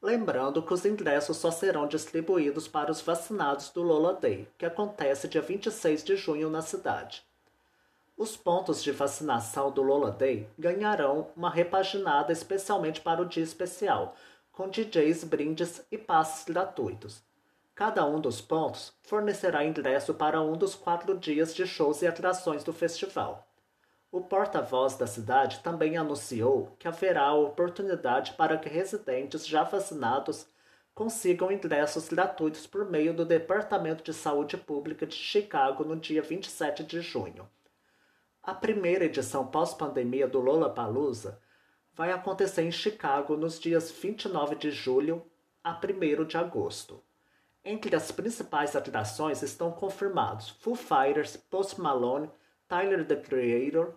[0.00, 5.26] Lembrando que os ingressos só serão distribuídos para os vacinados do Lola Day, que acontece
[5.26, 7.27] dia 26 de junho na cidade.
[8.18, 14.16] Os pontos de vacinação do Lola Day ganharão uma repaginada especialmente para o dia especial,
[14.50, 17.22] com DJs, brindes e passes gratuitos.
[17.76, 22.64] Cada um dos pontos fornecerá ingresso para um dos quatro dias de shows e atrações
[22.64, 23.46] do festival.
[24.10, 30.48] O porta-voz da cidade também anunciou que haverá oportunidade para que residentes já vacinados
[30.92, 36.82] consigam ingressos gratuitos por meio do Departamento de Saúde Pública de Chicago no dia 27
[36.82, 37.48] de junho.
[38.48, 41.38] A primeira edição pós-pandemia do Lollapalooza
[41.92, 45.22] vai acontecer em Chicago nos dias 29 de julho
[45.62, 47.04] a 1 de agosto.
[47.62, 52.30] Entre as principais atrações estão confirmados Foo Fighters, Post Malone,
[52.66, 53.92] Tyler the Creator,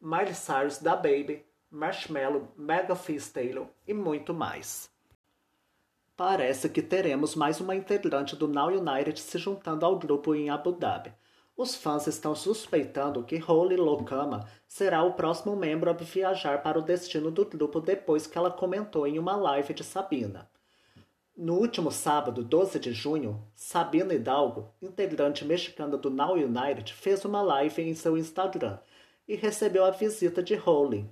[0.00, 4.88] Miley Cyrus da Baby, Marshmello, Mega Fizz Taylor e muito mais.
[6.16, 10.70] Parece que teremos mais uma integrante do Now United se juntando ao grupo em Abu
[10.70, 11.12] Dhabi.
[11.56, 16.82] Os fãs estão suspeitando que Holly Lokama será o próximo membro a viajar para o
[16.82, 20.50] destino do grupo depois que ela comentou em uma live de Sabina.
[21.34, 27.40] No último sábado, 12 de junho, Sabina Hidalgo, integrante mexicana do Now United, fez uma
[27.40, 28.78] live em seu Instagram
[29.26, 31.10] e recebeu a visita de Rowling.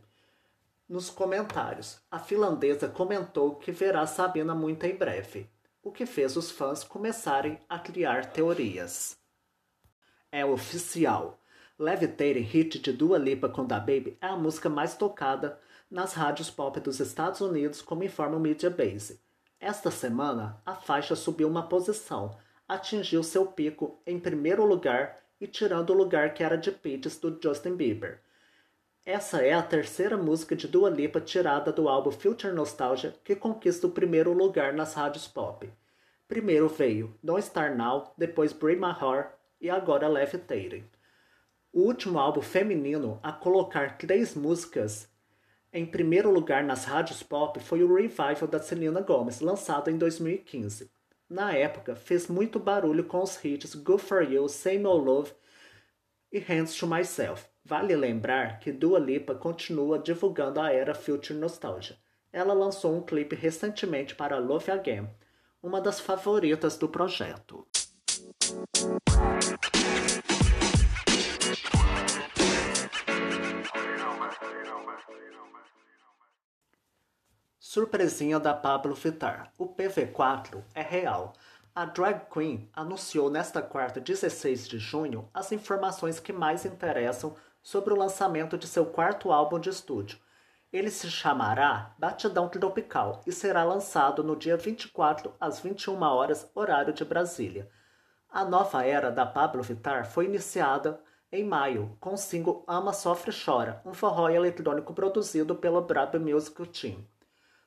[0.86, 5.48] Nos comentários, a finlandesa comentou que verá Sabina muito em breve,
[5.82, 9.23] o que fez os fãs começarem a criar teorias.
[10.34, 11.38] É oficial.
[11.78, 16.50] Levitating Hit de Dua Lipa com Da Baby é a música mais tocada nas rádios
[16.50, 19.20] pop dos Estados Unidos, como informa o Media Base.
[19.60, 25.90] Esta semana, a faixa subiu uma posição, atingiu seu pico em primeiro lugar e tirando
[25.90, 28.20] o lugar que era de Peaches do Justin Bieber.
[29.06, 33.86] Essa é a terceira música de Dua Lipa tirada do álbum Future Nostalgia que conquista
[33.86, 35.72] o primeiro lugar nas rádios pop.
[36.26, 39.33] Primeiro veio Don't Star Now, depois Break My Heart
[39.64, 40.84] e agora Levitating.
[41.72, 45.08] O último álbum feminino a colocar três músicas
[45.72, 50.90] em primeiro lugar nas rádios pop foi o Revival da Selena Gomez, lançado em 2015.
[51.30, 55.32] Na época, fez muito barulho com os hits Good For You, Say No Love
[56.30, 57.46] e Hands To Myself.
[57.64, 61.96] Vale lembrar que Dua Lipa continua divulgando a era Future Nostalgia.
[62.30, 65.08] Ela lançou um clipe recentemente para Love Again,
[65.62, 67.66] uma das favoritas do projeto.
[77.74, 79.52] Surpresinha da Pablo Vittar.
[79.58, 81.32] O PV4 é real.
[81.74, 87.92] A drag queen anunciou nesta quarta, 16 de junho, as informações que mais interessam sobre
[87.92, 90.20] o lançamento de seu quarto álbum de estúdio.
[90.72, 96.92] Ele se chamará Batidão Tropical e será lançado no dia 24 às 21 horas, horário
[96.92, 97.68] de Brasília.
[98.34, 103.30] A nova era da Pablo Vittar foi iniciada em maio com o single Ama Sofre
[103.32, 107.06] Chora, um forró eletrônico produzido pelo Brab Music Team.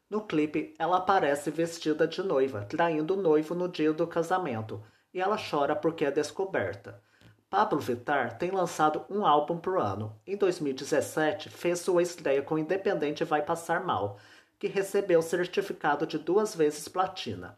[0.10, 5.22] No clipe, ela aparece vestida de noiva, traindo o noivo no dia do casamento, e
[5.22, 7.02] ela chora porque é descoberta.
[7.50, 10.20] Pablo Vittar tem lançado um álbum por ano.
[10.28, 14.20] Em 2017, fez sua estreia com Independente Vai Passar Mal,
[14.60, 17.58] que recebeu certificado de duas vezes platina.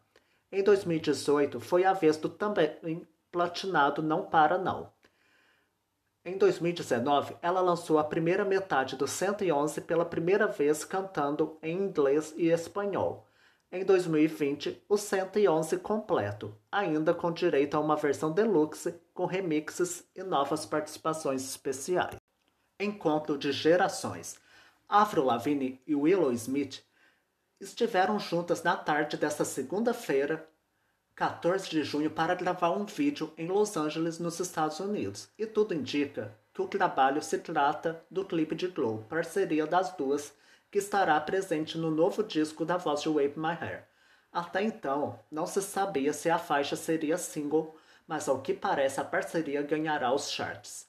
[0.51, 4.91] Em 2018, foi a vez do também platinado Não Para Não.
[6.25, 12.33] Em 2019, ela lançou a primeira metade do 111 pela primeira vez cantando em inglês
[12.35, 13.27] e espanhol.
[13.71, 20.23] Em 2020, o 111 completo, ainda com direito a uma versão deluxe com remixes e
[20.23, 22.15] novas participações especiais.
[22.79, 24.39] Encontro de gerações.
[24.87, 26.83] Avril Lavigne e Willow Smith
[27.59, 30.47] estiveram juntas na tarde desta segunda-feira
[31.15, 35.73] 14 de junho para gravar um vídeo em Los Angeles, nos Estados Unidos, e tudo
[35.73, 40.33] indica que o trabalho se trata do clipe de Glow, parceria das duas,
[40.71, 43.85] que estará presente no novo disco da voz de Wave My Hair.
[44.31, 47.75] Até então, não se sabia se a faixa seria single,
[48.07, 50.88] mas ao que parece a parceria ganhará os charts.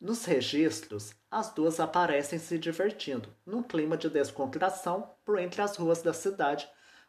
[0.00, 6.02] Nos registros, as duas aparecem se divertindo, num clima de descontração, por entre as ruas
[6.02, 6.68] da cidade,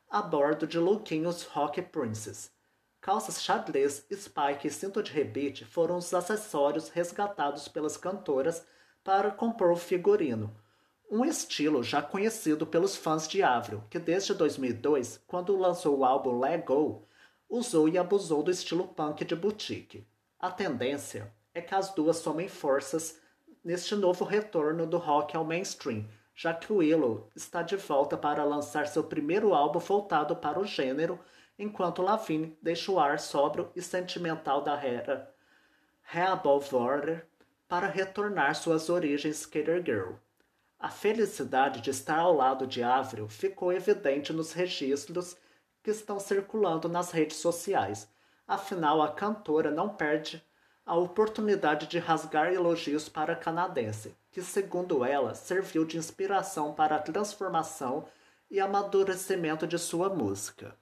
[0.09, 2.51] a bordo de louquinhos Rock Princess.
[3.01, 8.65] Calças xadrez, spike e cinto de rebite foram os acessórios resgatados pelas cantoras
[9.03, 10.55] para compor o figurino,
[11.09, 16.39] um estilo já conhecido pelos fãs de Avril, que desde 2002, quando lançou o álbum
[16.39, 17.07] Let Go,
[17.47, 20.05] usou e abusou do estilo punk de boutique.
[20.39, 23.19] A tendência é que as duas somem forças
[23.63, 28.87] neste novo retorno do rock ao mainstream, já que Willow está de volta para lançar
[28.87, 31.17] seu primeiro álbum voltado para o gênero,
[31.57, 35.33] enquanto Lavigne deixa o ar sóbrio e sentimental da Hera
[36.13, 37.25] Above Order
[37.67, 40.15] para retornar suas origens Skater Girl.
[40.77, 45.37] A felicidade de estar ao lado de Avril ficou evidente nos registros
[45.81, 48.07] que estão circulando nas redes sociais.
[48.45, 50.44] Afinal, a cantora não perde
[50.85, 56.97] a oportunidade de rasgar elogios para a canadense, que, segundo ela, serviu de inspiração para
[56.97, 58.05] a transformação
[58.51, 60.75] e amadurecimento de sua música.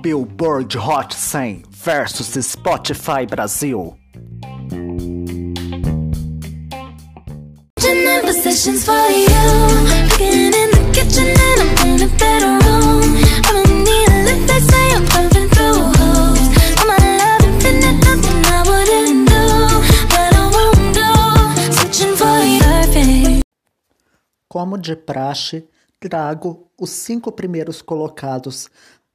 [0.00, 3.96] Billboard Hot 100 versus Spotify Brasil.
[24.52, 25.66] Como de praxe,
[25.98, 28.68] trago os cinco primeiros colocados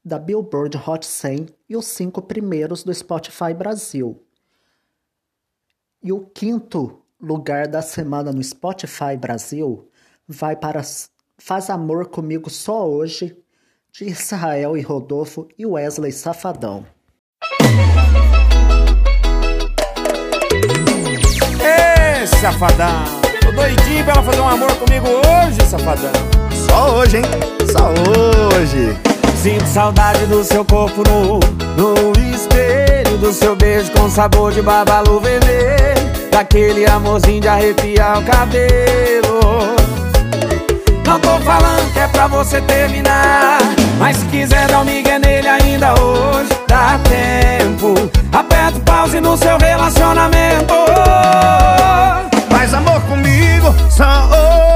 [0.03, 4.19] da Billboard Hot 100 e os cinco primeiros do Spotify Brasil.
[6.01, 9.87] E o quinto lugar da semana no Spotify Brasil
[10.27, 10.81] vai para
[11.37, 13.37] Faz Amor Comigo Só Hoje,
[13.91, 16.83] de Israel e Rodolfo e Wesley Safadão.
[21.61, 23.26] Ê, Safadão!
[23.57, 26.11] Doidinho pra ela fazer um amor comigo hoje, Safadão!
[26.69, 27.23] Só hoje, hein?
[27.71, 28.95] Só hoje!
[29.41, 31.39] Sinto saudade do seu corpo nu
[31.75, 38.23] No espelho do seu beijo com sabor de babalu vermelho Daquele amorzinho de arrepiar o
[38.23, 39.75] cabelo
[41.03, 43.57] Não tô falando que é pra você terminar
[43.97, 47.95] Mas se quiser dar um migué nele ainda hoje Dá tempo
[48.31, 50.73] Aperta o pause no seu relacionamento
[52.49, 53.01] Faz amor
[53.67, 54.29] comigo só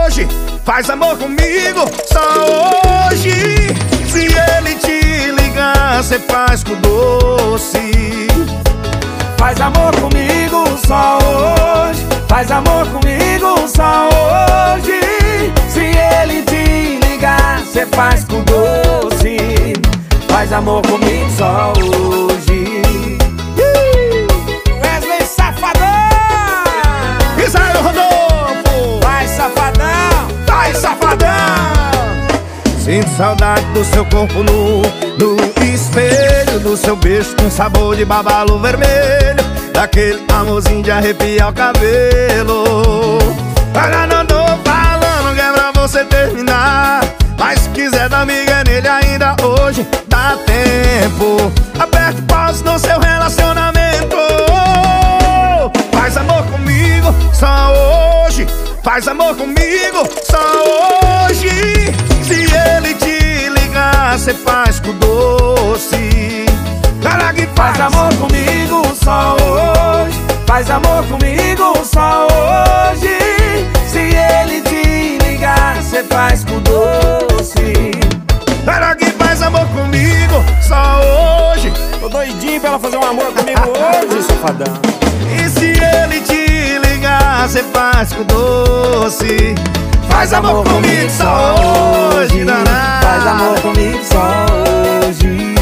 [0.06, 0.28] hoje.
[0.66, 3.32] Faz amor comigo só hoje.
[4.08, 8.28] Se ele te ligar, cê faz com doce.
[9.38, 12.06] Faz amor comigo só hoje.
[12.28, 15.52] Faz amor comigo só hoje.
[15.70, 19.74] Se ele te ligar, cê faz com doce.
[20.28, 22.30] Faz amor comigo só hoje
[32.92, 34.82] Sinto saudade do seu corpo nu
[35.18, 41.54] No espelho do seu beijo Com sabor de babalo vermelho Daquele amorzinho de arrepiar o
[41.54, 43.18] cabelo.
[43.74, 47.00] Agora não tô falando que é pra você terminar
[47.39, 51.50] Mas se quiser dar miga nele ainda hoje Dá tempo.
[51.80, 54.18] Aperte pause no seu relacionamento.
[55.94, 58.46] Faz amor comigo só hoje
[58.84, 61.93] Faz amor comigo só hoje.
[62.23, 66.45] Se ele te ligar, cê faz com doce.
[67.01, 70.19] Cara que faz, faz amor comigo só hoje.
[70.47, 73.17] Faz amor comigo só hoje.
[73.88, 77.91] Se ele te ligar, cê faz com doce.
[78.65, 81.71] Cara que faz amor comigo só hoje.
[81.99, 84.73] Tô doidinho pra ela fazer um amor comigo hoje, safadão.
[85.38, 86.41] E se ele te
[87.22, 89.55] ligar, cê faz com doce
[90.09, 92.45] Faz amor comigo só hoje,
[93.01, 94.45] Faz amor comigo só
[95.05, 95.55] hoje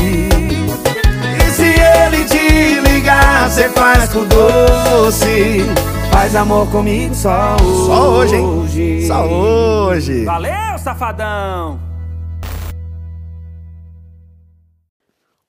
[1.38, 5.62] E se ele te ligar, cê faz com doce
[6.12, 9.07] Faz amor comigo só hoje Só hoje, hein?
[9.07, 11.80] Só hoje Valeu, safadão!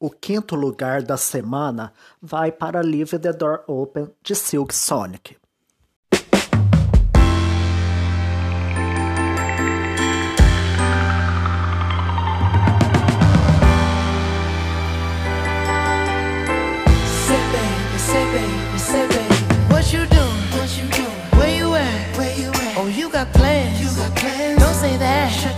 [0.03, 1.93] O quinto lugar da semana
[2.23, 5.37] vai para Leave the Door Open de Silk Sonic.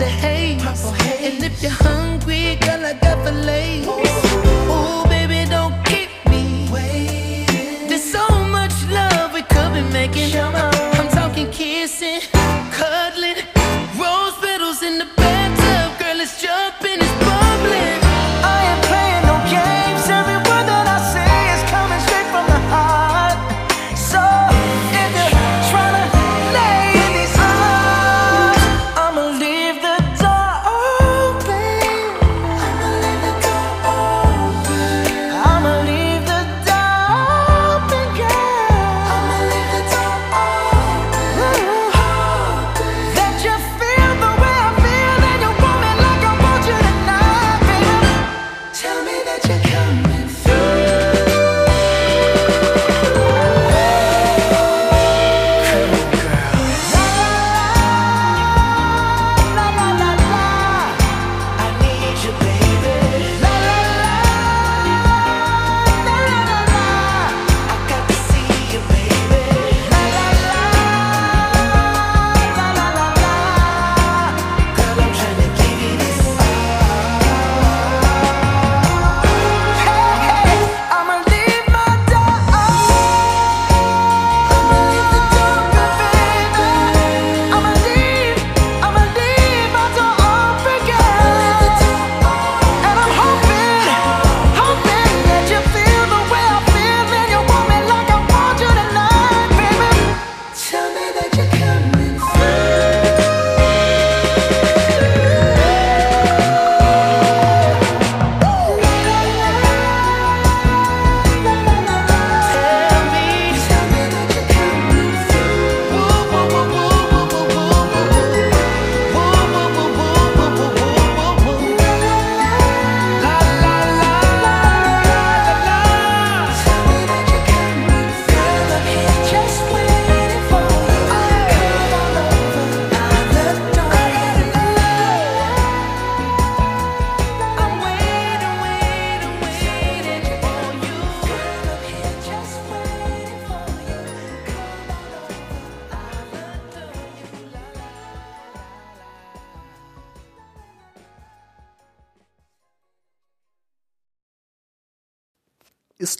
[0.00, 0.29] the hell?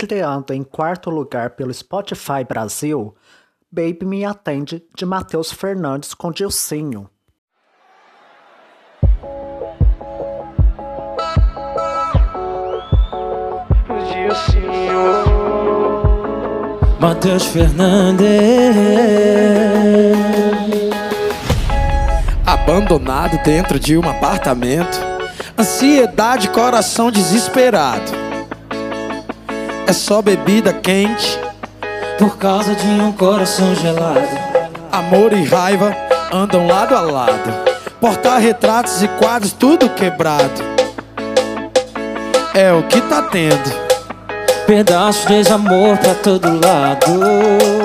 [0.00, 3.14] estreando em quarto lugar pelo Spotify Brasil,
[3.70, 7.08] Baby Me Atende de Matheus Fernandes com Dilcinho.
[16.98, 18.28] Matheus Fernandes.
[22.46, 24.98] Abandonado dentro de um apartamento.
[25.58, 28.19] Ansiedade, coração desesperado
[29.90, 31.36] é só bebida quente.
[32.16, 34.22] Por causa de um coração gelado.
[34.92, 35.96] Amor e raiva
[36.32, 37.50] andam lado a lado.
[38.00, 40.62] Portar retratos e quadros tudo quebrado.
[42.54, 43.90] É o que tá tendo.
[44.64, 47.79] Pedaço de amor pra todo lado.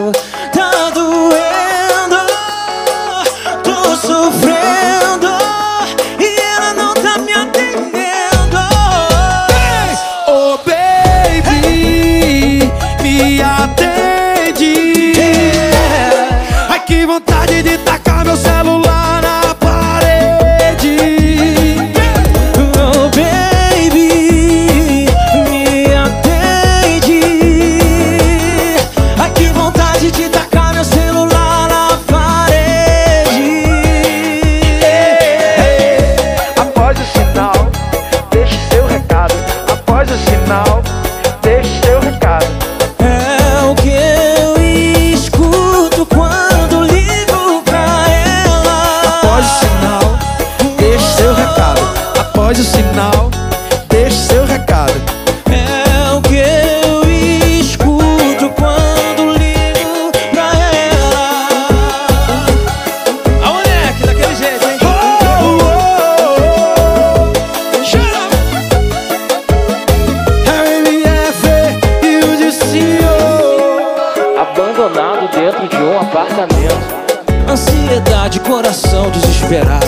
[77.48, 79.86] Ansiedade, coração desesperado.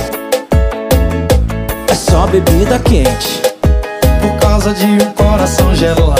[1.89, 3.41] É só bebida quente.
[4.21, 6.17] Por causa de um coração gelado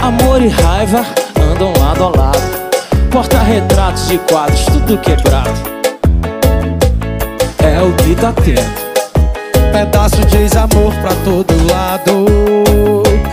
[0.00, 1.04] Amor e raiva
[1.40, 3.10] andam lado a lado.
[3.10, 5.60] Porta-retratos de quadros, tudo quebrado.
[7.58, 8.92] É o que tá tendo.
[9.72, 12.26] Pedaço de ex-amor pra todo lado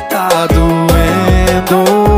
[0.09, 2.08] Tá doendo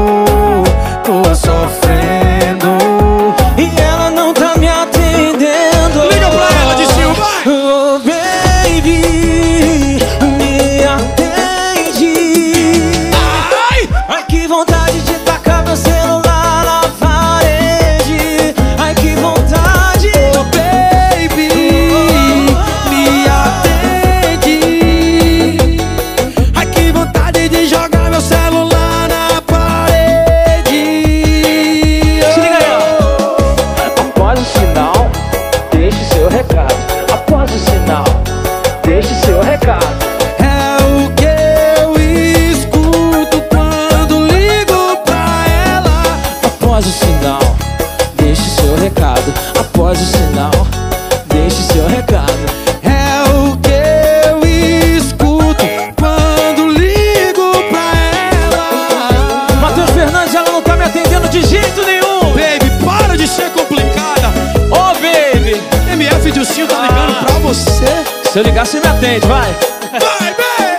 [68.31, 69.51] se eu ligar, você me atende, vai.
[69.91, 70.77] Vai, vem!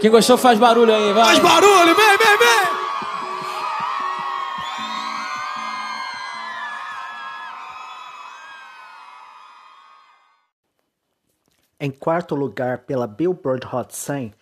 [0.00, 1.24] Quem gostou faz barulho aí, vai.
[1.26, 2.66] Faz barulho, vem, vem, vem!
[11.78, 14.34] Em quarto lugar pela Billboard Hot 100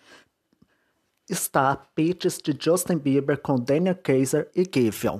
[1.29, 5.19] está Peaches de Justin Bieber com Daniel Kaiser e Giveon.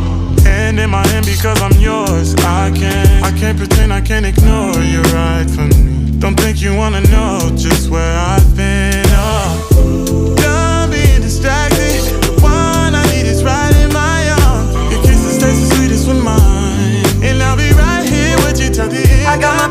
[0.45, 2.35] And in my hand because I'm yours.
[2.39, 6.19] I can't, I can't pretend, I can't ignore you right from me.
[6.19, 9.05] Don't think you wanna know just where I've been.
[9.09, 12.01] Oh, done being distracted.
[12.21, 14.73] The one I need is right in my arms.
[14.93, 18.87] Your kisses taste the sweetest with mine, and I'll be right here with you till
[18.87, 19.27] the end.
[19.27, 19.70] I got my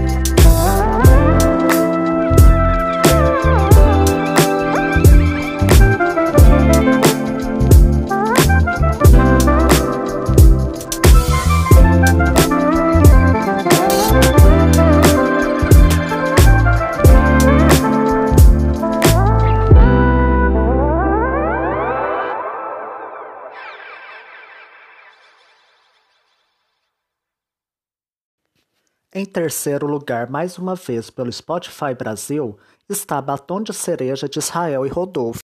[29.13, 32.57] Em terceiro lugar, mais uma vez pelo Spotify Brasil,
[32.89, 35.39] está Batom de Cereja de Israel e Rodolfo.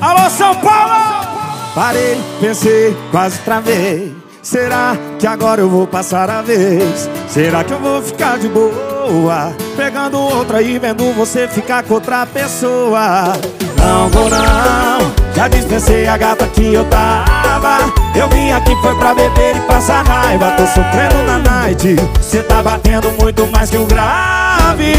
[0.00, 1.26] Alô, São Paulo!
[1.74, 4.16] Parei, pensei, quase travei.
[4.42, 7.10] Será que agora eu vou passar a vez?
[7.28, 9.54] Será que eu vou ficar de boa?
[9.76, 13.34] Pegando outra e vendo você ficar com outra pessoa.
[13.78, 17.92] Não vou não, já dispensei a gata que eu tava.
[18.14, 20.52] Eu vim aqui foi pra beber e passar raiva.
[20.52, 21.96] Tô sofrendo na night.
[22.22, 24.94] Cê tá batendo muito mais que o grave.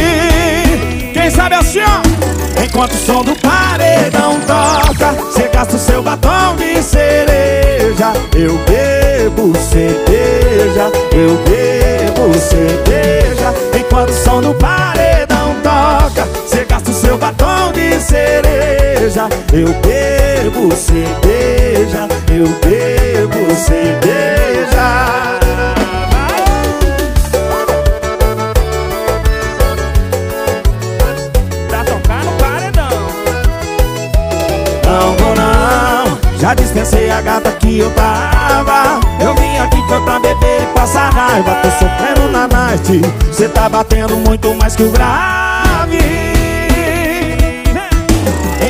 [1.11, 2.63] Quem sabe assim, ó?
[2.63, 8.13] Enquanto o som do paredão toca, cê gasta o seu batom de cereja.
[8.35, 13.53] Eu bebo cerveja, eu bebo cerveja.
[13.75, 15.16] Enquanto o som do paredão
[17.07, 19.29] seu batom de cereja.
[19.53, 24.87] Eu bebo cerveja, eu bebo cerveja.
[31.69, 32.89] Pra tocar no paredão.
[34.85, 40.19] Não vou não, já dispensei a gata que eu tava Eu vim aqui foi pra
[40.19, 43.01] beber e passar raiva Tô sofrendo na night,
[43.31, 46.26] cê tá batendo muito mais que o grave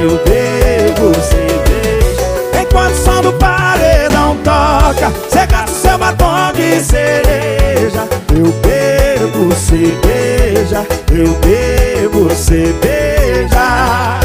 [0.00, 6.82] eu bebo cerveja Enquanto o som do paredão toca Cê gasta o seu batom de
[6.82, 8.08] cereja.
[8.34, 14.20] Eu bebo cerveja, eu bebo cerveja.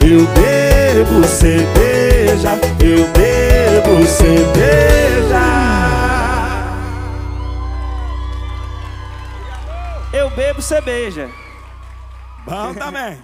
[0.00, 5.65] Eu bebo cerveja, eu bebo cerveja
[10.12, 11.28] Eu bebo cerveja.
[12.44, 13.20] Bom também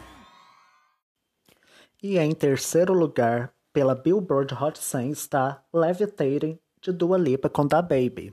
[2.02, 7.80] E em terceiro lugar, pela Billboard Hot 100 está Levitating de Dua Lipa com Da
[7.80, 8.32] Baby.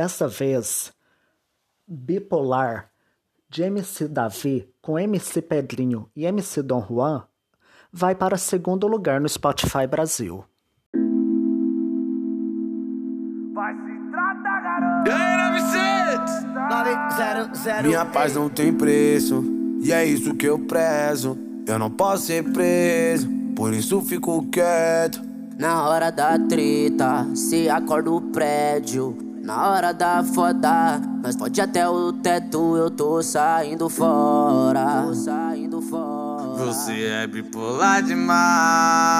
[0.00, 0.94] Dessa vez,
[1.86, 2.88] Bipolar
[3.50, 7.24] de MC Davi com MC Pedrinho e MC Dom Juan
[7.92, 10.42] vai para segundo lugar no Spotify Brasil.
[17.82, 19.44] Minha paz não tem preço,
[19.82, 21.38] e é isso que eu prezo.
[21.66, 25.20] Eu não posso ser preso, por isso fico quieto.
[25.58, 29.28] Na hora da treta, se acorda o prédio.
[29.50, 35.02] Na hora da foda, nós pode até o teto, eu tô saindo fora.
[35.04, 36.66] Tô saindo fora.
[36.66, 39.10] Você é bipolar demais,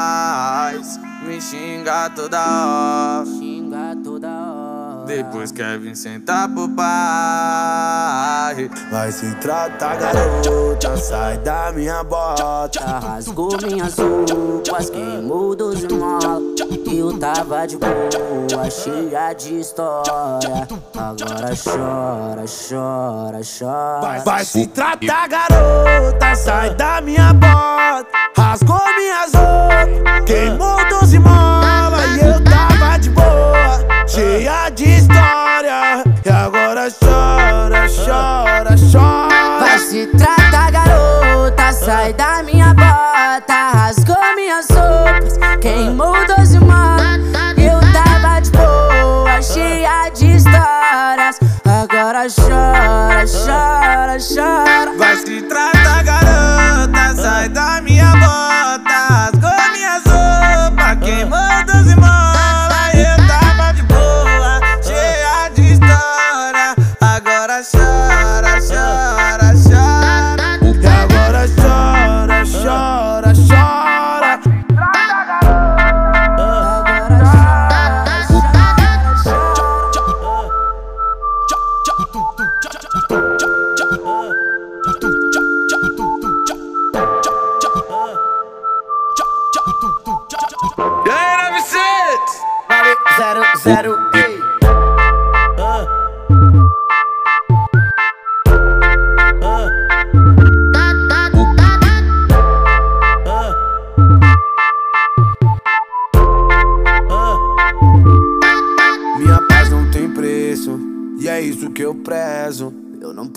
[1.26, 3.26] me xinga toda hora.
[3.26, 4.69] Xinga toda hora.
[5.10, 8.70] Depois quer vir sentar pro pai.
[8.92, 12.78] Vai se tratar, garota, sai da minha bota.
[12.80, 16.40] Rasgou minhas roupas, queimou dos mola.
[16.86, 20.68] Eu tava de boa, cheia de história.
[20.96, 24.00] Agora chora, chora, chora.
[24.00, 28.06] Vai, vai se tratar, garota, sai da minha bota.
[28.38, 31.98] Rasgou minhas roupas, queimou doze mola.
[32.16, 36.02] E eu tava de boa, cheia de história.
[36.24, 39.60] E agora chora, chora, chora.
[39.60, 43.70] Vai se tratar, garota, sai da minha bota.
[43.72, 47.20] Rasgou minhas roupas, queimou doze molas.
[47.56, 51.38] Eu tava de boa, cheia de histórias.
[51.64, 54.98] Agora chora, chora, chora.
[54.98, 58.49] Vai se tratar, garota, sai da minha bota.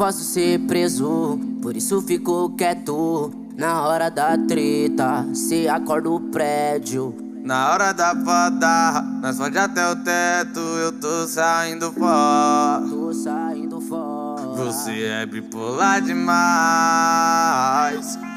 [0.03, 3.31] Posso ser preso, por isso fico quieto.
[3.55, 7.15] Na hora da treta, se acorda o prédio.
[7.41, 12.83] Na hora da foda, nós pode até o teto, eu tô saindo fora.
[12.85, 14.41] Tô saindo fora.
[14.57, 16.19] Você é bipolar demais,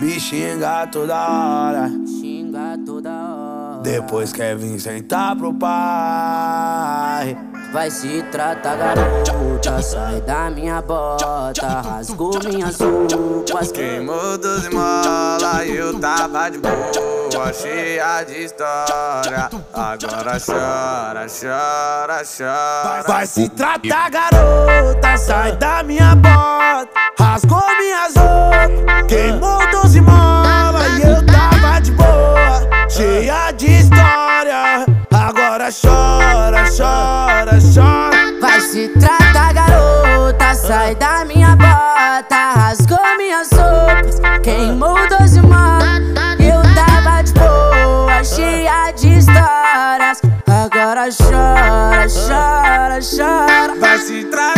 [0.00, 1.90] me xinga toda hora.
[2.06, 3.82] Xinga toda hora.
[3.82, 7.36] Depois quer vir sentar pro pai.
[7.72, 11.82] Vai se tratar, garota, sai da minha bota.
[11.84, 19.50] Rasgou minhas roupas, Queimou doze mola e eu tava de boa, cheia de história.
[19.74, 23.02] Agora chora, chora, chora.
[23.06, 26.88] Vai se tratar, garota, sai da minha bota.
[27.18, 34.85] Rasgou minhas roupas, queimou doze mola e eu tava de boa, cheia de história.
[35.66, 38.40] Agora chora, chora, chora.
[38.40, 42.52] Vai se tratar, garota, sai da minha bota.
[42.54, 46.02] Rasgou minhas roupas, queimou doze molas.
[46.38, 50.22] Eu tava de boa, cheia de histórias.
[50.46, 53.74] Agora chora, chora, chora.
[53.80, 54.55] Vai se tratar,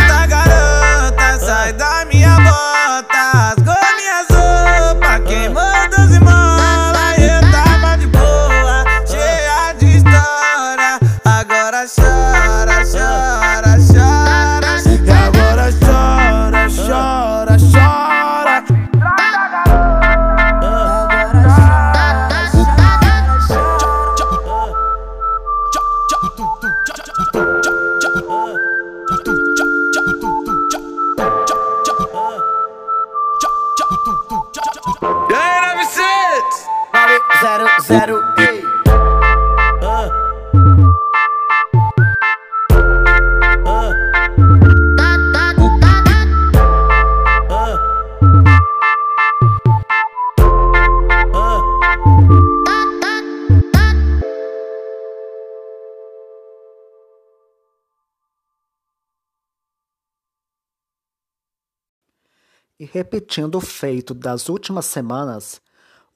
[63.28, 65.60] repetindo o feito das últimas semanas,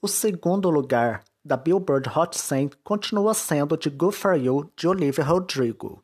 [0.01, 5.25] o segundo lugar da Billboard Hot 100 continua sendo de Good For You de Olivia
[5.25, 6.03] Rodrigo.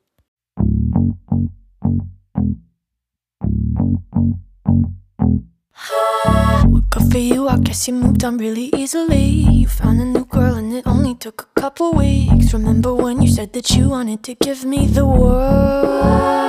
[7.11, 9.47] For you, I guess you moved on really easily.
[9.49, 12.53] You found a new girl and it only took a couple weeks.
[12.53, 16.49] Remember when you said that you wanted to give me the world?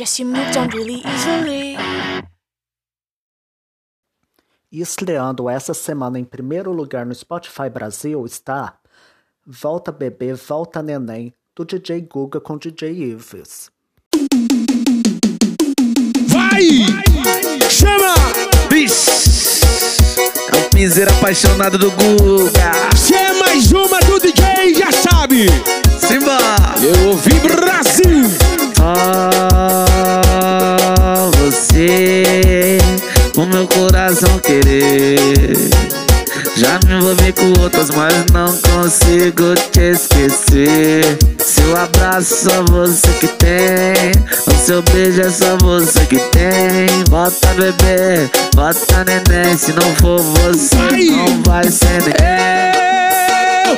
[0.00, 1.76] guess you moved on really easily.
[4.72, 8.78] E estreando essa semana em primeiro lugar no Spotify Brasil está
[9.46, 13.70] Volta Bebê, Volta Neném, do DJ Guga com DJ Ives.
[16.28, 16.62] Vai!
[17.68, 18.14] Chama!
[20.50, 22.96] É um piseiro apaixonado do Guga.
[22.96, 25.46] Se é mais uma do DJ, já sabe!
[26.00, 26.38] Simba!
[26.82, 28.59] Eu ouvi Brasil!
[28.80, 28.96] Só
[31.36, 32.78] você,
[33.36, 35.18] o meu coração querer.
[36.56, 41.18] Já me envolvi com outras, mas não consigo te esquecer.
[41.38, 44.12] Seu abraço só você que tem.
[44.46, 47.04] O seu beijo é só você que tem.
[47.10, 49.58] Bota bebê, bota neném.
[49.58, 52.70] Se não for você, não vai ser ninguém.
[53.70, 53.76] Eu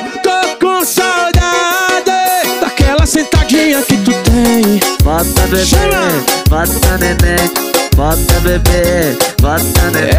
[3.03, 4.79] daquela sentadinha que tu tem.
[5.03, 6.07] Bota bebê, Chama!
[6.49, 7.51] bota neném.
[7.95, 10.13] Bota bebê, bota neném.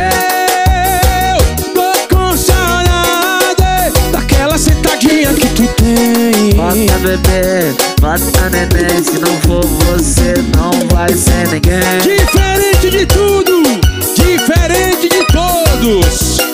[1.32, 6.50] Eu tô com saudade daquela sentadinha que tu tem.
[6.54, 9.02] Bota bebê, bota neném.
[9.02, 11.98] Se não for você, não vai ser ninguém.
[12.02, 13.62] Diferente de tudo,
[14.14, 16.53] diferente de todos.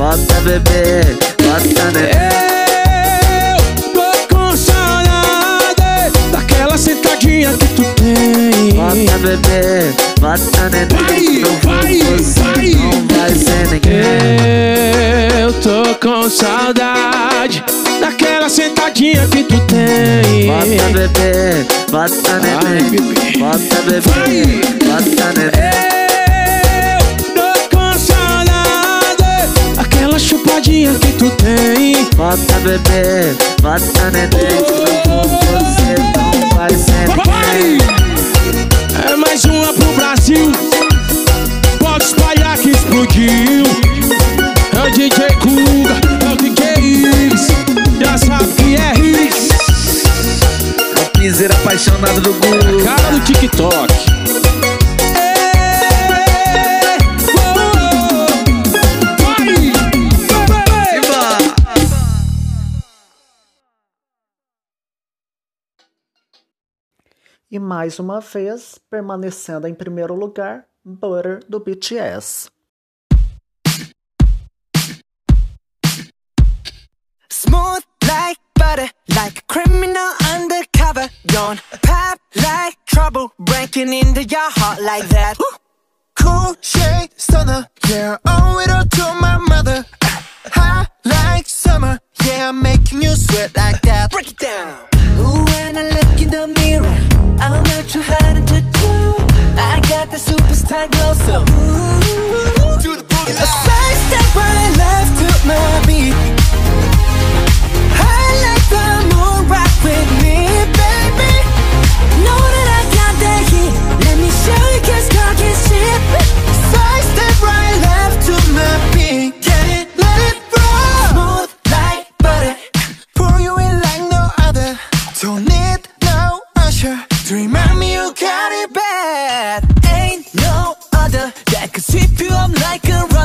[0.00, 1.02] bota bebê,
[1.42, 2.14] bota neném.
[3.52, 8.72] Eu tô com saudade daquela sentadinha que tu tem.
[8.72, 10.70] Bota bebê, bota
[11.42, 12.70] não vai, você, vai.
[12.70, 13.92] não vai ser ninguém.
[15.38, 17.62] Eu tô com saudade
[18.00, 20.46] daquela sentadinha que tu tem.
[20.46, 26.09] Bota bebê, bota neném, bota bebê, bota neném.
[30.10, 32.04] Daquela chupadinha que tu tem.
[32.16, 34.30] Bota bebê, bota neném,
[35.06, 37.78] você, não vai ser ninguém.
[39.08, 40.52] É mais uma pro Brasil.
[41.78, 43.64] Pode espalhar que explodiu.
[44.72, 47.46] É o DJ Kuga, é o DJ Iris.
[48.02, 49.48] Já sabe que é Riz.
[50.96, 52.84] É o piseiro apaixonado do Google.
[52.84, 54.49] Cara do TikTok.
[67.52, 72.48] E mais uma vez, permanecendo em primeiro lugar, Butter do BTS.
[77.28, 81.10] Smooth like butter, like a criminal undercover.
[81.26, 85.36] Don't pop like trouble, breaking into your heart like that.
[86.14, 89.84] Cool shade stunner, yeah, owe it all to my mother.
[90.54, 94.12] Hot like summer, yeah, I'm making you sweat like that.
[94.12, 94.86] Break it down.
[95.18, 96.99] Ooh, when I look in the mirror,
[97.40, 98.92] I'm not too hard to do.
[99.56, 102.39] I got the superstar glow, so ooh,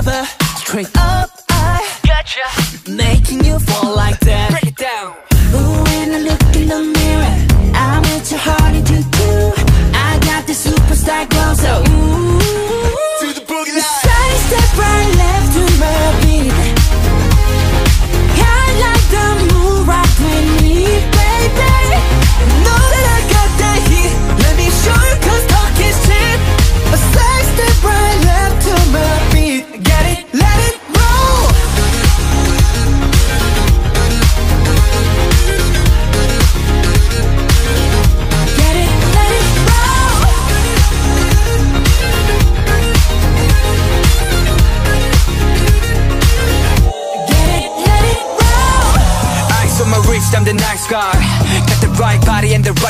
[0.06, 0.28] like a rubber.
[0.58, 2.42] Straight up, I gotcha.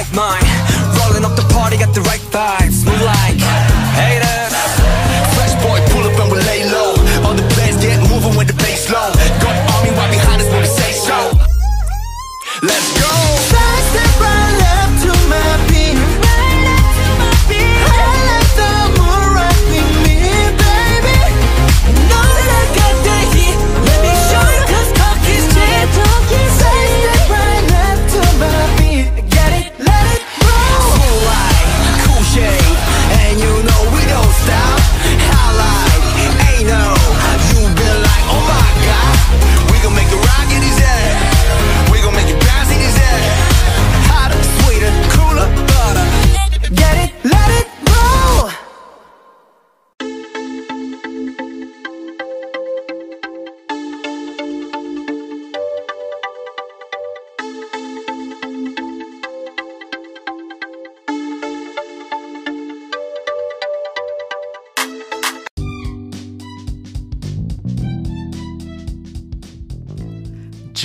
[0.05, 0.45] Right mind.
[0.99, 2.85] Rolling up the party, got the right vibes.
[2.85, 3.34] Like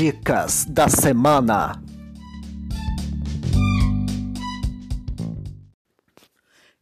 [0.01, 1.79] Dicas da semana.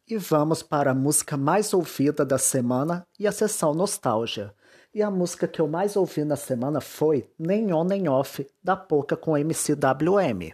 [0.08, 4.54] E vamos para a música mais ouvida da semana e a sessão nostalgia.
[4.94, 8.76] E a música que eu mais ouvi na semana foi Nem On Nem Off, da
[8.76, 10.52] Poca com MCWM.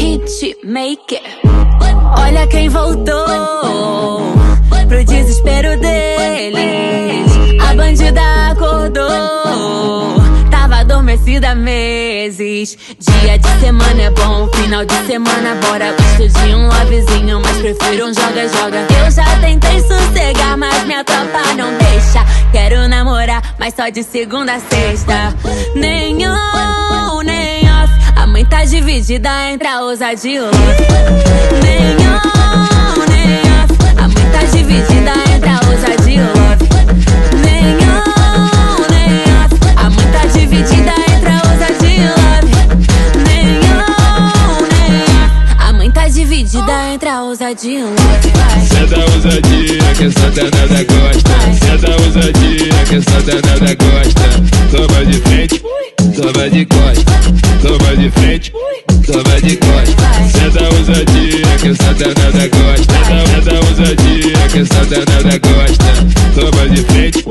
[0.00, 1.20] It make.
[2.18, 3.26] Olha quem voltou
[4.88, 7.35] pro desespero deles.
[7.60, 10.16] A bandida acordou,
[10.50, 12.76] tava adormecida há meses.
[12.98, 15.92] Dia de semana é bom, final de semana bora.
[15.92, 18.86] Gosto de um lovezinho, mas prefiro um joga-joga.
[19.04, 22.24] Eu já tentei sossegar, mas minha tropa não deixa.
[22.52, 25.34] Quero namorar, mas só de segunda a sexta.
[25.74, 27.92] Nem on, nem off.
[28.16, 30.50] A mãe tá dividida entre a ousadia e o.
[31.62, 33.74] Nem on, nem off.
[33.98, 36.45] A mãe tá dividida entre a ousadia e o
[40.56, 42.50] dividida entre a ousadia love.
[43.24, 45.58] Nem on, nem off.
[45.58, 48.36] A mãe tá dividida entre a ousadia e love.
[48.68, 54.26] Senta ousadia que essa danada gosta Senta ousadia que essa danada gosta
[54.70, 55.62] Toma de frente,
[56.14, 57.12] toma de costa
[57.62, 58.52] Toma de frente,
[59.06, 62.94] toma de costa Senta ousadia que essa danada gosta
[63.26, 65.92] Senta ousadia que essa danada gosta
[66.34, 67.24] Toma de frente,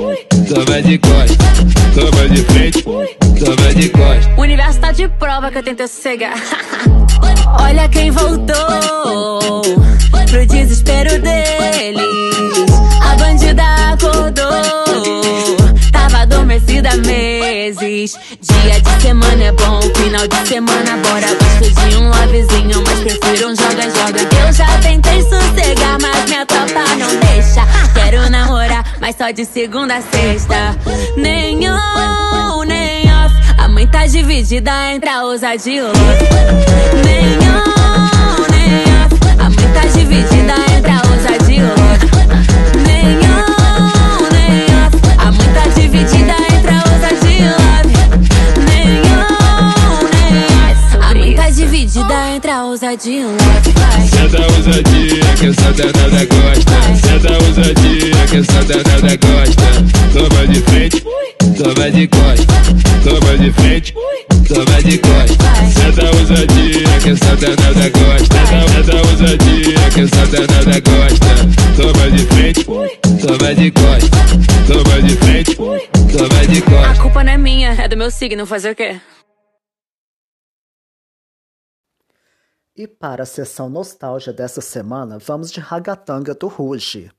[0.45, 1.45] toma de costa
[1.93, 6.35] Toma de frente, toma de costa O universo tá de prova que eu tentei sossegar.
[7.61, 9.61] Olha quem voltou
[10.29, 12.01] pro desespero deles.
[13.01, 13.84] A bandida
[17.05, 18.17] meses.
[18.41, 21.27] Dia de semana é bom, final de semana bora.
[21.59, 24.21] Gosto de um lovezinho, mas prefiro um joga-joga.
[24.45, 27.65] Eu já tentei sossegar, mas minha tropa não deixa.
[27.93, 30.77] Quero namorar, mas só de segunda a sexta.
[31.17, 33.35] Nem on, nem off.
[33.57, 36.94] A mãe tá dividida entre a ousadia e o
[52.95, 54.09] entre a ousadia o love.
[54.09, 56.75] Senta ousadia que essa danada gosta.
[56.95, 59.65] Senta ousadia que essa danada gosta.
[60.13, 61.03] Toma de frente,
[61.57, 62.53] toma de costa.
[63.03, 63.93] Toma de frente,
[64.47, 65.55] toma de costa.
[65.73, 68.35] Senta ousadia que essa danada gosta.
[68.71, 71.35] Senta ousadia que essa danada gosta.
[71.75, 74.25] Toma de frente, toma de costa.
[74.67, 78.47] Toma de frente, toma de A costa culpa não é minha, é do meu signo,
[78.47, 78.95] fazer o quê?
[82.77, 87.09] E para a sessão nostalgia dessa semana, vamos de Ragatanga do Ruge.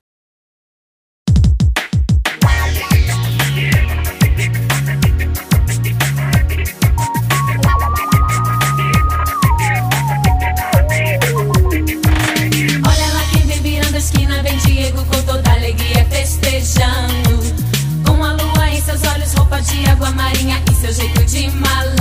[19.66, 21.95] De água marinha e seu jeito de malandro.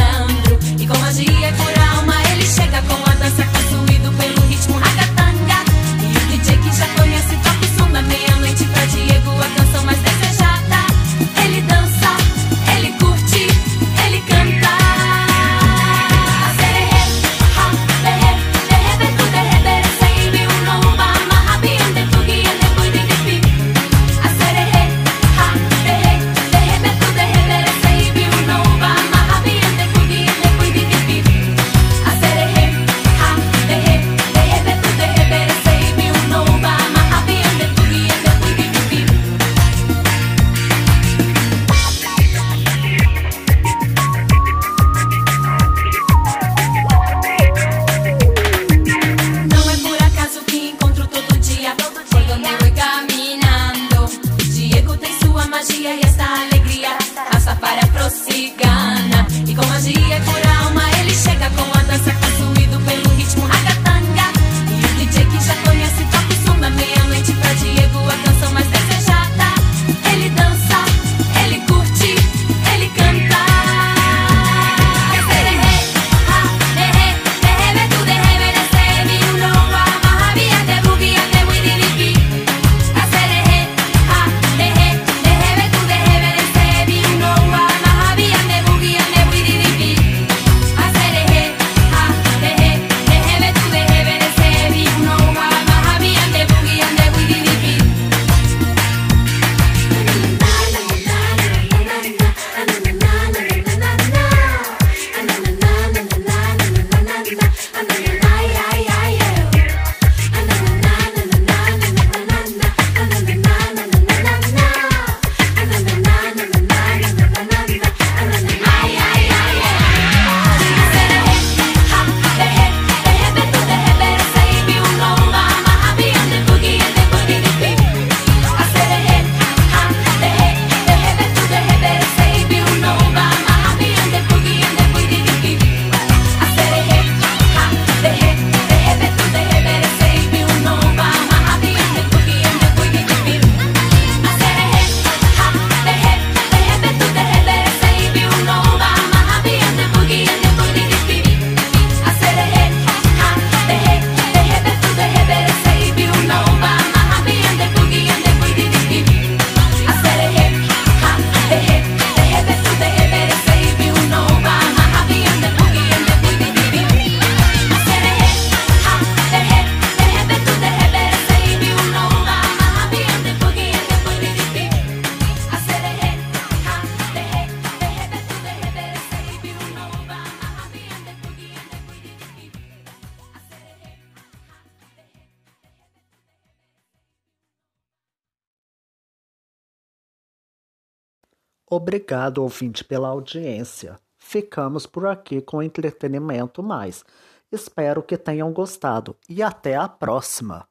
[192.16, 194.00] Obrigado, ouvinte, pela audiência.
[194.18, 197.04] Ficamos por aqui com entretenimento mais.
[197.52, 200.66] Espero que tenham gostado e até a próxima.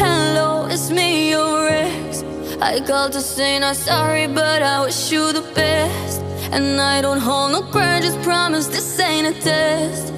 [0.00, 2.22] Hello, it's me, your ex.
[2.62, 6.22] I called to say not sorry, but I wish you the best.
[6.52, 10.12] And I don't hold no grudges, promise this ain't a test.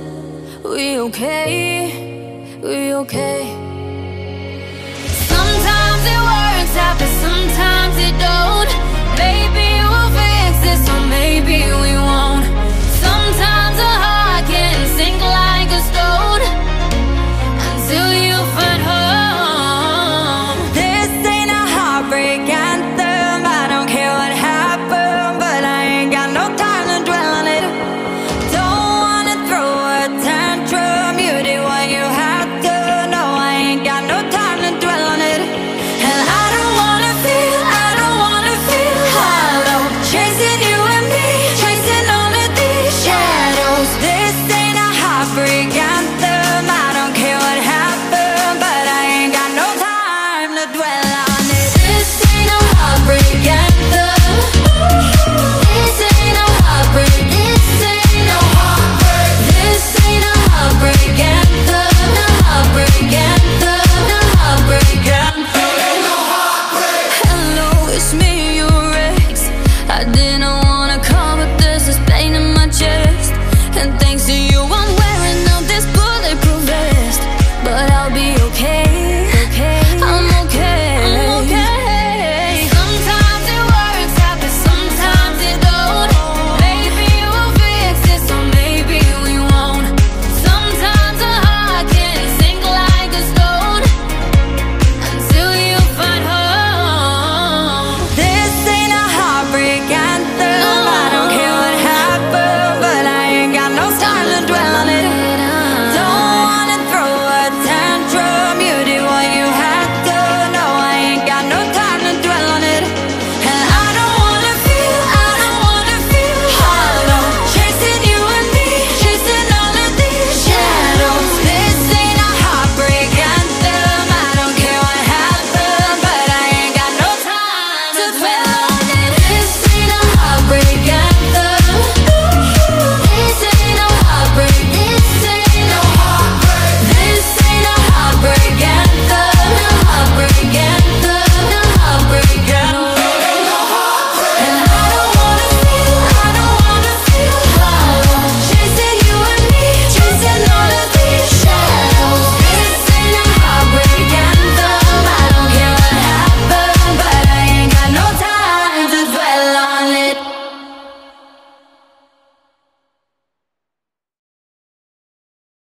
[0.62, 2.09] We okay,
[2.62, 3.40] We okay?
[5.32, 8.70] Sometimes it works out, but sometimes it don't
[9.16, 12.29] Maybe we'll fix this, or maybe we won't